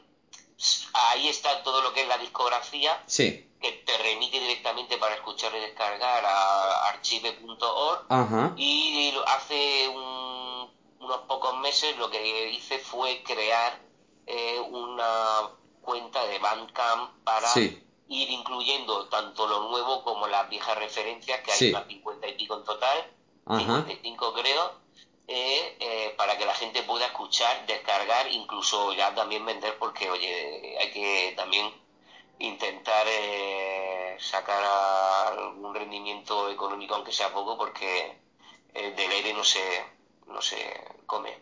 ahí 0.93 1.27
está 1.27 1.61
todo 1.63 1.81
lo 1.81 1.91
que 1.93 2.01
es 2.01 2.07
la 2.07 2.17
discografía, 2.17 3.01
Sí. 3.05 3.39
que 3.61 3.71
te 3.85 3.97
remite 3.97 4.39
directamente 4.39 4.97
para 4.97 5.15
escuchar 5.15 5.53
y 5.55 5.59
descargar 5.59 6.23
a 6.25 6.89
archive.org. 6.89 8.05
Ajá. 8.09 8.53
Y 8.55 9.13
hace 9.27 9.87
un- 9.89 10.71
unos 10.99 11.17
pocos 11.27 11.57
meses 11.59 11.95
lo 11.97 12.09
que 12.09 12.49
hice 12.51 12.79
fue 12.79 13.21
crear 13.23 13.79
eh, 14.25 14.57
una 14.61 15.49
cuenta 15.81 16.25
de 16.25 16.39
Bandcamp 16.39 17.11
para 17.25 17.49
Sí. 17.49 17.77
Ir 18.09 18.29
incluyendo 18.29 19.07
tanto 19.07 19.47
lo 19.47 19.69
nuevo 19.69 20.03
como 20.03 20.27
las 20.27 20.49
viejas 20.49 20.77
referencias, 20.77 21.41
que 21.41 21.51
hay 21.51 21.57
Sí. 21.57 21.69
unas 21.69 21.87
50 21.87 22.27
y 22.27 22.33
pico 22.33 22.57
en 22.57 22.63
total, 22.63 23.11
Ajá. 23.45 23.59
55 23.61 24.33
creo, 24.33 24.73
eh, 25.27 25.77
eh, 25.79 26.13
para 26.17 26.37
que 26.37 26.45
la 26.45 26.53
gente 26.53 26.83
pueda 26.83 27.05
escuchar, 27.05 27.65
descargar, 27.65 28.27
incluso 28.31 28.93
ya 28.93 29.13
también 29.15 29.45
vender, 29.45 29.77
porque 29.79 30.09
oye, 30.09 30.77
hay 30.79 30.91
que 30.91 31.33
también 31.35 31.71
intentar 32.39 33.05
eh, 33.09 34.17
sacar 34.19 34.63
algún 35.37 35.73
rendimiento 35.73 36.49
económico, 36.49 36.95
aunque 36.95 37.11
sea 37.13 37.31
poco, 37.33 37.57
porque 37.57 38.17
eh, 38.73 38.91
del 38.97 39.11
aire 39.11 39.33
no 39.33 39.43
se, 39.43 39.61
no 40.27 40.41
se 40.41 40.57
come. 41.05 41.37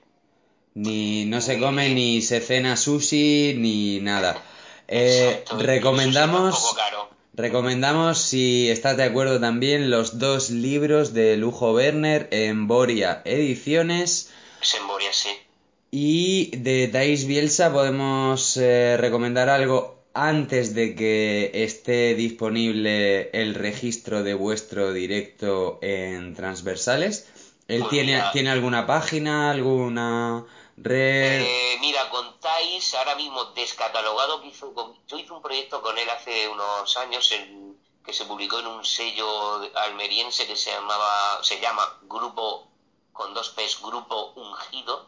Ni 0.73 1.25
no 1.25 1.41
se 1.41 1.59
come 1.59 1.89
ni 1.89 2.21
se 2.21 2.39
cena 2.39 2.77
sushi 2.77 3.55
ni 3.57 3.99
nada. 3.99 4.41
Eh, 4.91 5.29
Exacto, 5.39 5.57
recomendamos, 5.59 6.57
es 6.57 6.69
un 6.71 6.75
caro. 6.77 7.09
recomendamos, 7.33 8.17
si 8.19 8.69
estás 8.69 8.97
de 8.97 9.03
acuerdo 9.03 9.39
también, 9.39 9.89
los 9.89 10.19
dos 10.19 10.49
libros 10.49 11.13
de 11.13 11.37
Lujo 11.37 11.71
Werner 11.73 12.27
en 12.31 12.67
Boria 12.67 13.21
Ediciones. 13.25 14.29
Semboria, 14.61 15.09
sí. 15.13 15.29
Y 15.91 16.55
de 16.57 16.87
Thais 16.87 17.25
Bielsa 17.25 17.71
podemos 17.73 18.55
eh, 18.57 18.97
recomendar 18.97 19.49
algo 19.49 19.99
antes 20.13 20.73
de 20.75 20.93
que 20.95 21.51
esté 21.53 22.15
disponible 22.15 23.29
el 23.31 23.55
registro 23.55 24.23
de 24.23 24.33
vuestro 24.33 24.91
directo 24.93 25.79
en 25.81 26.35
transversales. 26.35 27.27
Él 27.67 27.79
Pues 27.79 27.91
tiene, 27.91 28.13
mira. 28.15 28.31
tiene 28.33 28.49
alguna 28.49 28.85
página, 28.85 29.51
alguna 29.51 30.43
red. 30.77 31.41
Eh, 31.41 31.77
mira, 31.81 32.09
contáis 32.09 32.93
ahora 32.95 33.15
mismo 33.15 33.45
descatalogado 33.45 34.41
que 34.41 34.47
hizo 34.47 34.73
con- 34.73 34.97
yo 35.07 35.17
hice 35.17 35.31
un 35.33 35.41
proyecto 35.41 35.81
con 35.81 35.97
él 35.97 36.09
hace 36.09 36.47
unos 36.47 36.95
años 36.97 37.31
en- 37.31 37.77
que 38.05 38.13
se 38.13 38.25
publicó 38.25 38.59
en 38.59 38.67
un 38.67 38.83
sello 38.83 39.61
almeriense 39.75 40.47
que 40.47 40.55
se 40.55 40.71
llamaba 40.71 41.43
se 41.43 41.59
llama 41.59 41.99
Grupo 42.03 42.67
con 43.13 43.33
dos 43.33 43.49
P's 43.49 43.79
Grupo 43.81 44.33
Ungido 44.35 45.07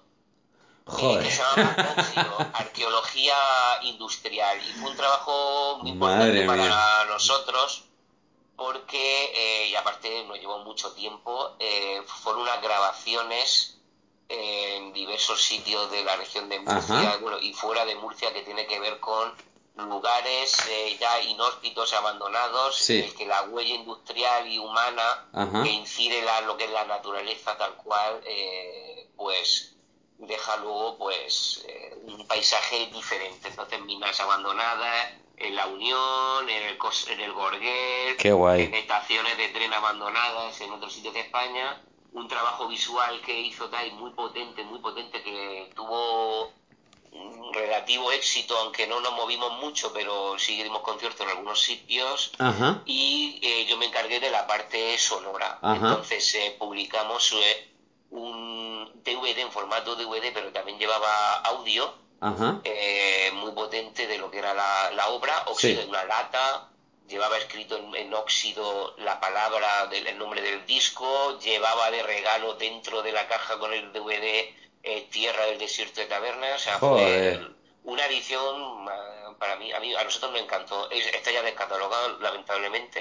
eh, 0.86 0.92
Joder. 0.92 1.24
que 1.24 1.32
se 1.32 1.42
llama 1.42 1.76
Arqueología 2.54 3.36
Industrial 3.84 4.60
y 4.62 4.74
fue 4.74 4.92
un 4.92 4.98
trabajo 4.98 5.80
muy 5.82 5.94
Madre 5.94 6.42
importante 6.42 6.46
para 6.46 7.06
nosotros 7.06 7.84
porque, 8.56 9.32
eh, 9.34 9.68
y 9.70 9.76
aparte 9.76 10.24
nos 10.26 10.38
llevó 10.38 10.60
mucho 10.60 10.92
tiempo, 10.92 11.58
fueron 12.22 12.44
unas 12.44 12.62
grabaciones 12.62 13.80
en 14.36 14.94
diversos 14.94 15.42
sitios 15.42 15.92
de 15.92 16.04
la 16.04 16.16
región 16.16 16.50
de 16.50 16.60
Murcia 16.60 17.18
bueno, 17.22 17.38
y 17.40 17.54
fuera 17.54 17.86
de 17.86 17.96
Murcia 17.96 18.34
que 18.34 18.42
tiene 18.42 18.66
que 18.66 18.80
ver 18.80 19.00
con 19.00 19.32
lugares 19.76 20.56
eh, 20.70 20.98
ya 21.00 21.20
inhóspitos 21.22 21.94
abandonados 21.94 22.76
Sí. 22.78 23.00
en 23.00 23.04
el 23.06 23.16
que 23.16 23.26
la 23.26 23.44
huella 23.44 23.76
industrial 23.76 24.48
y 24.48 24.58
humana 24.60 25.26
Ajá. 25.34 25.64
que 25.64 25.70
incide 25.70 26.22
la, 26.22 26.42
lo 26.42 26.58
que 26.58 26.66
es 26.66 26.72
la 26.72 26.86
naturaleza 26.86 27.58
tal 27.58 27.76
cual 27.76 28.22
eh, 28.26 29.08
pues 29.16 29.76
deja 30.18 30.58
luego 30.58 30.98
pues 30.98 31.64
eh, 31.68 31.96
un 32.04 32.26
paisaje 32.28 32.86
diferente 32.88 33.48
entonces 33.50 33.82
minas 33.82 34.20
abandonadas 34.20 35.14
en 35.38 35.56
la 35.56 35.66
Unión 35.68 36.48
en 36.50 36.64
el, 36.64 36.78
en 37.08 37.20
el 37.20 37.34
Gorguer 37.34 38.16
en 38.62 38.74
estaciones 38.76 39.38
de 39.38 39.50
tren 39.50 39.74
abandonadas 39.74 40.60
en 40.62 40.72
otros 40.72 40.94
sitios 40.94 41.14
de 41.16 41.22
España 41.22 41.82
un 42.14 42.28
trabajo 42.28 42.68
visual 42.68 43.22
que 43.22 43.40
hizo 43.40 43.70
Tai 43.70 43.92
muy 43.92 44.12
potente 44.12 44.64
muy 44.64 44.80
potente 44.80 45.22
que 45.24 45.72
tuvo 45.76 46.52
un 47.12 47.54
relativo 47.54 48.12
éxito 48.12 48.58
aunque 48.58 48.88
no 48.88 49.00
nos 49.00 49.14
movimos 49.14 49.60
mucho 49.62 49.92
pero 49.94 50.38
sí 50.40 50.62
dimos 50.64 50.82
conciertos 50.82 51.22
en 51.22 51.30
algunos 51.30 51.62
sitios 51.62 52.32
Ajá. 52.40 52.82
y 52.86 53.40
eh, 53.44 53.66
yo 53.66 53.78
me 53.78 53.86
encargué 53.86 54.20
de 54.20 54.32
la 54.32 54.48
parte 54.48 54.98
sonora. 54.98 55.60
Ajá. 55.62 55.76
Entonces 55.76 56.34
eh, 56.36 56.56
publicamos 56.58 57.32
eh, 57.34 57.70
un 58.12 58.92
DVD 59.04 59.40
en 59.40 59.52
formato 59.52 59.96
DVD, 59.96 60.32
pero 60.34 60.52
también 60.52 60.78
llevaba 60.80 61.36
audio 61.42 61.94
Ajá. 62.22 62.62
eh, 62.64 63.32
muy 63.36 63.52
potente 63.52 64.08
de 64.08 64.18
lo 64.18 64.30
que 64.32 64.38
era 64.40 64.54
la, 64.54 64.92
la 64.92 65.10
obra, 65.10 65.44
óxido 65.48 65.78
Sí. 65.82 65.84
en 65.84 65.90
una 65.90 66.06
lata, 66.06 66.70
llevaba 67.14 67.38
escrito 67.38 67.78
en, 67.78 67.96
en 67.96 68.14
óxido 68.14 68.94
la 68.98 69.20
palabra 69.20 69.88
del 69.88 70.08
el 70.08 70.18
nombre 70.18 70.42
del 70.42 70.66
disco, 70.66 71.38
llevaba 71.40 71.92
de 71.92 72.02
regalo 72.04 72.54
dentro 72.56 73.02
de 73.02 73.12
la 73.12 73.28
caja 73.28 73.58
con 73.58 73.74
el 73.74 73.92
DVD 73.94 74.54
eh, 74.84 75.02
Tierra 75.10 75.46
del 75.46 75.58
Desierto 75.58 76.02
de 76.02 76.08
Taberna, 76.08 76.56
o 76.56 76.60
sea, 76.60 76.78
Joder. 76.80 77.40
fue 77.40 77.48
una 77.84 78.06
edición 78.06 78.88
ah, 78.90 79.34
para 79.38 79.56
mí, 79.58 79.72
a 79.72 79.80
mí, 79.80 79.94
a 79.94 80.04
nosotros 80.04 80.32
nos 80.32 80.42
encantó, 80.42 80.90
Es- 80.90 81.08
está 81.14 81.32
ya 81.32 81.42
descatalogado 81.42 82.18
lamentablemente, 82.20 83.00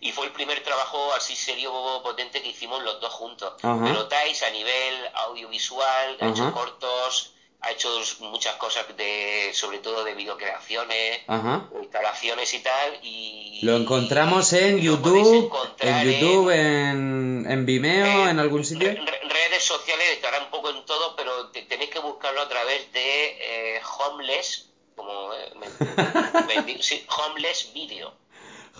y 0.00 0.12
fue 0.12 0.26
el 0.26 0.32
primer 0.32 0.62
trabajo 0.62 1.12
así 1.14 1.34
serio 1.36 2.00
potente 2.02 2.40
que 2.42 2.48
hicimos 2.48 2.82
los 2.82 3.00
dos 3.00 3.12
juntos, 3.12 3.54
pero 3.84 4.06
Tais 4.06 4.42
a 4.42 4.50
nivel 4.50 5.08
audiovisual, 5.14 6.16
Ajá. 6.20 6.52
cortos, 6.52 7.32
ha 7.62 7.70
hecho 7.72 7.88
muchas 8.20 8.54
cosas 8.56 8.86
de, 8.96 9.50
sobre 9.52 9.78
todo 9.78 10.02
de 10.04 10.14
videocreaciones, 10.14 11.20
Ajá. 11.26 11.68
instalaciones 11.80 12.52
y 12.54 12.58
tal, 12.60 12.98
y... 13.02 13.60
Lo 13.62 13.76
encontramos 13.76 14.52
en 14.54 14.78
y 14.78 14.82
YouTube, 14.82 15.52
en 15.80 16.10
YouTube, 16.10 16.50
en, 16.50 17.46
en 17.48 17.66
Vimeo, 17.66 18.28
en 18.28 18.38
algún 18.38 18.64
sitio. 18.64 18.88
re- 18.88 19.20
redes 19.28 19.62
sociales 19.62 20.06
estará 20.12 20.42
un 20.44 20.50
poco 20.50 20.70
en 20.70 20.84
todo, 20.86 21.14
pero 21.16 21.50
te- 21.50 21.62
tenéis 21.62 21.90
que 21.90 21.98
buscarlo 21.98 22.40
a 22.40 22.48
través 22.48 22.90
de 22.92 23.76
eh, 23.76 23.80
Homeless, 23.98 24.70
como 24.96 25.34
eh, 25.34 25.52
me- 25.56 26.54
me 26.56 26.62
di- 26.72 26.82
sí, 26.82 27.04
Homeless 27.08 27.72
Video. 27.74 28.14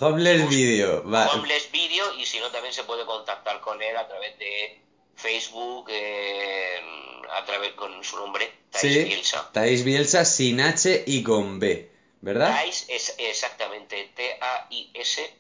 Homeless 0.00 0.48
Video, 0.48 1.04
va. 1.10 1.26
Homeless 1.34 1.70
Video 1.70 2.14
y 2.14 2.24
si 2.24 2.38
no 2.40 2.50
también 2.50 2.72
se 2.72 2.84
puede 2.84 3.04
contactar 3.04 3.60
con 3.60 3.82
él 3.82 3.94
a 3.98 4.08
través 4.08 4.38
de 4.38 4.80
Facebook, 5.20 5.86
eh, 5.90 6.76
a 7.38 7.44
través 7.44 7.72
con 7.72 8.02
su 8.02 8.16
nombre, 8.16 8.50
Thais 8.70 8.94
Sí, 8.94 9.04
Bielsa. 9.04 9.50
Thais 9.52 9.84
Bielsa 9.84 10.24
sin 10.24 10.60
H 10.60 11.04
y 11.06 11.22
con 11.22 11.58
B, 11.58 11.88
¿verdad? 12.20 12.50
Thais 12.54 12.86
es 12.88 13.14
exactamente 13.18 14.10
T-A-I-S 14.14 15.30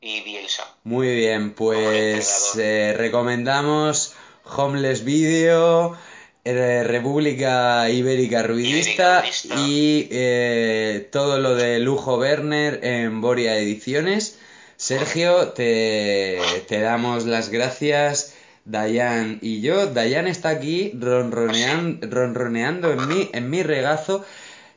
y 0.00 0.20
Bielsa. 0.22 0.66
Muy 0.84 1.14
bien, 1.14 1.54
pues 1.54 2.52
eh, 2.58 2.94
recomendamos 2.96 4.14
Homeless 4.44 5.04
Video, 5.04 5.96
eh, 6.44 6.82
República 6.84 7.88
Ibérica 7.88 8.42
Ruidista 8.42 9.20
Ruidista. 9.22 9.54
y 9.66 10.08
eh, 10.10 11.08
todo 11.10 11.38
lo 11.38 11.54
de 11.54 11.78
Lujo 11.78 12.16
Werner 12.18 12.80
en 12.84 13.20
Boria 13.22 13.56
Ediciones. 13.56 14.38
Sergio, 14.76 15.48
te, 15.52 16.38
te 16.68 16.80
damos 16.80 17.24
las 17.24 17.48
gracias, 17.48 18.33
Dayan 18.64 19.38
y 19.42 19.60
yo. 19.60 19.86
Dayan 19.86 20.26
está 20.26 20.48
aquí 20.50 20.92
ronronean- 20.94 22.00
ronroneando 22.10 22.92
en 22.92 23.08
mi, 23.08 23.30
en 23.32 23.50
mi 23.50 23.62
regazo. 23.62 24.24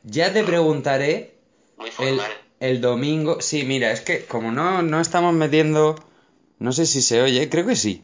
Ya 0.04 0.32
te 0.34 0.44
preguntaré 0.44 1.36
Muy 1.78 1.90
el, 2.00 2.20
el 2.60 2.82
domingo. 2.82 3.42
Sí, 3.42 3.64
mira, 3.64 3.92
es 3.92 4.02
que 4.02 4.26
como 4.26 4.52
no, 4.52 4.82
no 4.82 5.00
estamos 5.00 5.34
metiendo. 5.34 5.96
No 6.60 6.72
sé 6.74 6.86
si 6.86 7.02
se 7.02 7.22
oye, 7.22 7.50
creo 7.50 7.66
que 7.66 7.76
sí. 7.76 8.04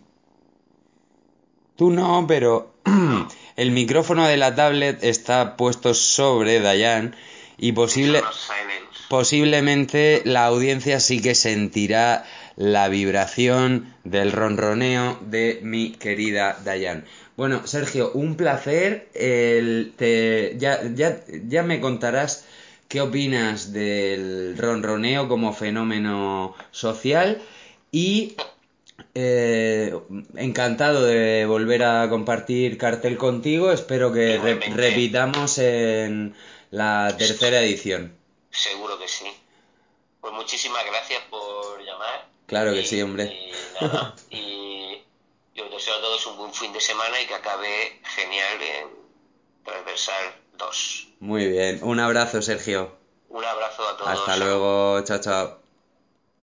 Tú 1.76 1.90
no, 1.92 2.26
pero 2.28 2.74
el 3.56 3.72
micrófono 3.72 4.28
de 4.28 4.38
la 4.38 4.54
tablet 4.56 5.04
está 5.04 5.58
puesto 5.58 5.94
sobre 5.94 6.60
Dayan 6.60 7.16
y 7.58 7.72
posible, 7.72 8.22
posiblemente 9.10 10.22
la 10.26 10.46
audiencia 10.46 11.00
sí 11.00 11.22
que 11.22 11.36
sentirá 11.36 12.26
la 12.56 12.88
vibración 12.90 13.94
del 14.04 14.32
ronroneo 14.32 15.18
de 15.22 15.60
mi 15.64 15.92
querida 15.92 16.60
Dayan. 16.64 17.06
Bueno, 17.36 17.66
Sergio, 17.66 18.12
un 18.14 18.36
placer. 18.36 19.10
El- 19.14 19.94
te- 19.98 20.56
ya, 20.58 20.80
ya, 20.94 21.20
ya 21.48 21.64
me 21.64 21.80
contarás 21.82 22.46
qué 22.88 23.02
opinas 23.02 23.74
del 23.74 24.56
ronroneo 24.58 25.28
como 25.28 25.54
fenómeno 25.54 26.56
social 26.72 27.42
y 27.92 28.36
eh, 29.16 29.94
encantado 30.36 31.04
de 31.06 31.46
volver 31.48 31.84
a 31.84 32.08
compartir 32.10 32.78
cartel 32.78 33.18
contigo. 33.18 33.72
Espero 33.72 34.12
que 34.14 34.38
re- 34.38 34.60
repitamos 34.76 35.58
en 35.58 36.36
la 36.70 37.14
tercera 37.18 37.62
edición. 37.62 38.14
Seguro 38.52 39.00
que 39.00 39.08
sí. 39.08 39.26
Pues 40.22 40.34
muchísimas 40.34 40.86
gracias 40.86 41.22
por 41.32 41.84
llamar. 41.84 42.28
Claro 42.54 42.74
que 42.74 42.82
Y- 42.82 42.86
sí, 42.86 43.02
hombre. 43.02 43.24
Y, 43.26 43.84
nada, 43.84 44.16
y 44.30 45.02
yo 45.56 45.70
deseo 45.70 45.96
a 45.96 46.02
todos 46.02 46.24
un 46.28 46.38
buen 46.38 46.54
fin 46.54 46.72
de 46.72 46.80
semana 46.80 47.20
y 47.20 47.26
que 47.26 47.34
acabe 47.34 48.00
genial 48.04 48.62
en 48.62 48.88
Transversal 49.66 50.36
2. 50.58 51.08
Muy 51.20 51.48
bien. 51.48 51.80
Un 51.82 52.00
abrazo, 52.00 52.44
Sergio. 52.44 52.96
Un 53.30 53.44
abrazo 53.44 53.88
a 53.88 53.98
todos. 53.98 54.10
Hasta 54.12 54.38
luego. 54.38 55.02
Chao, 55.02 55.20
chao. 55.20 55.63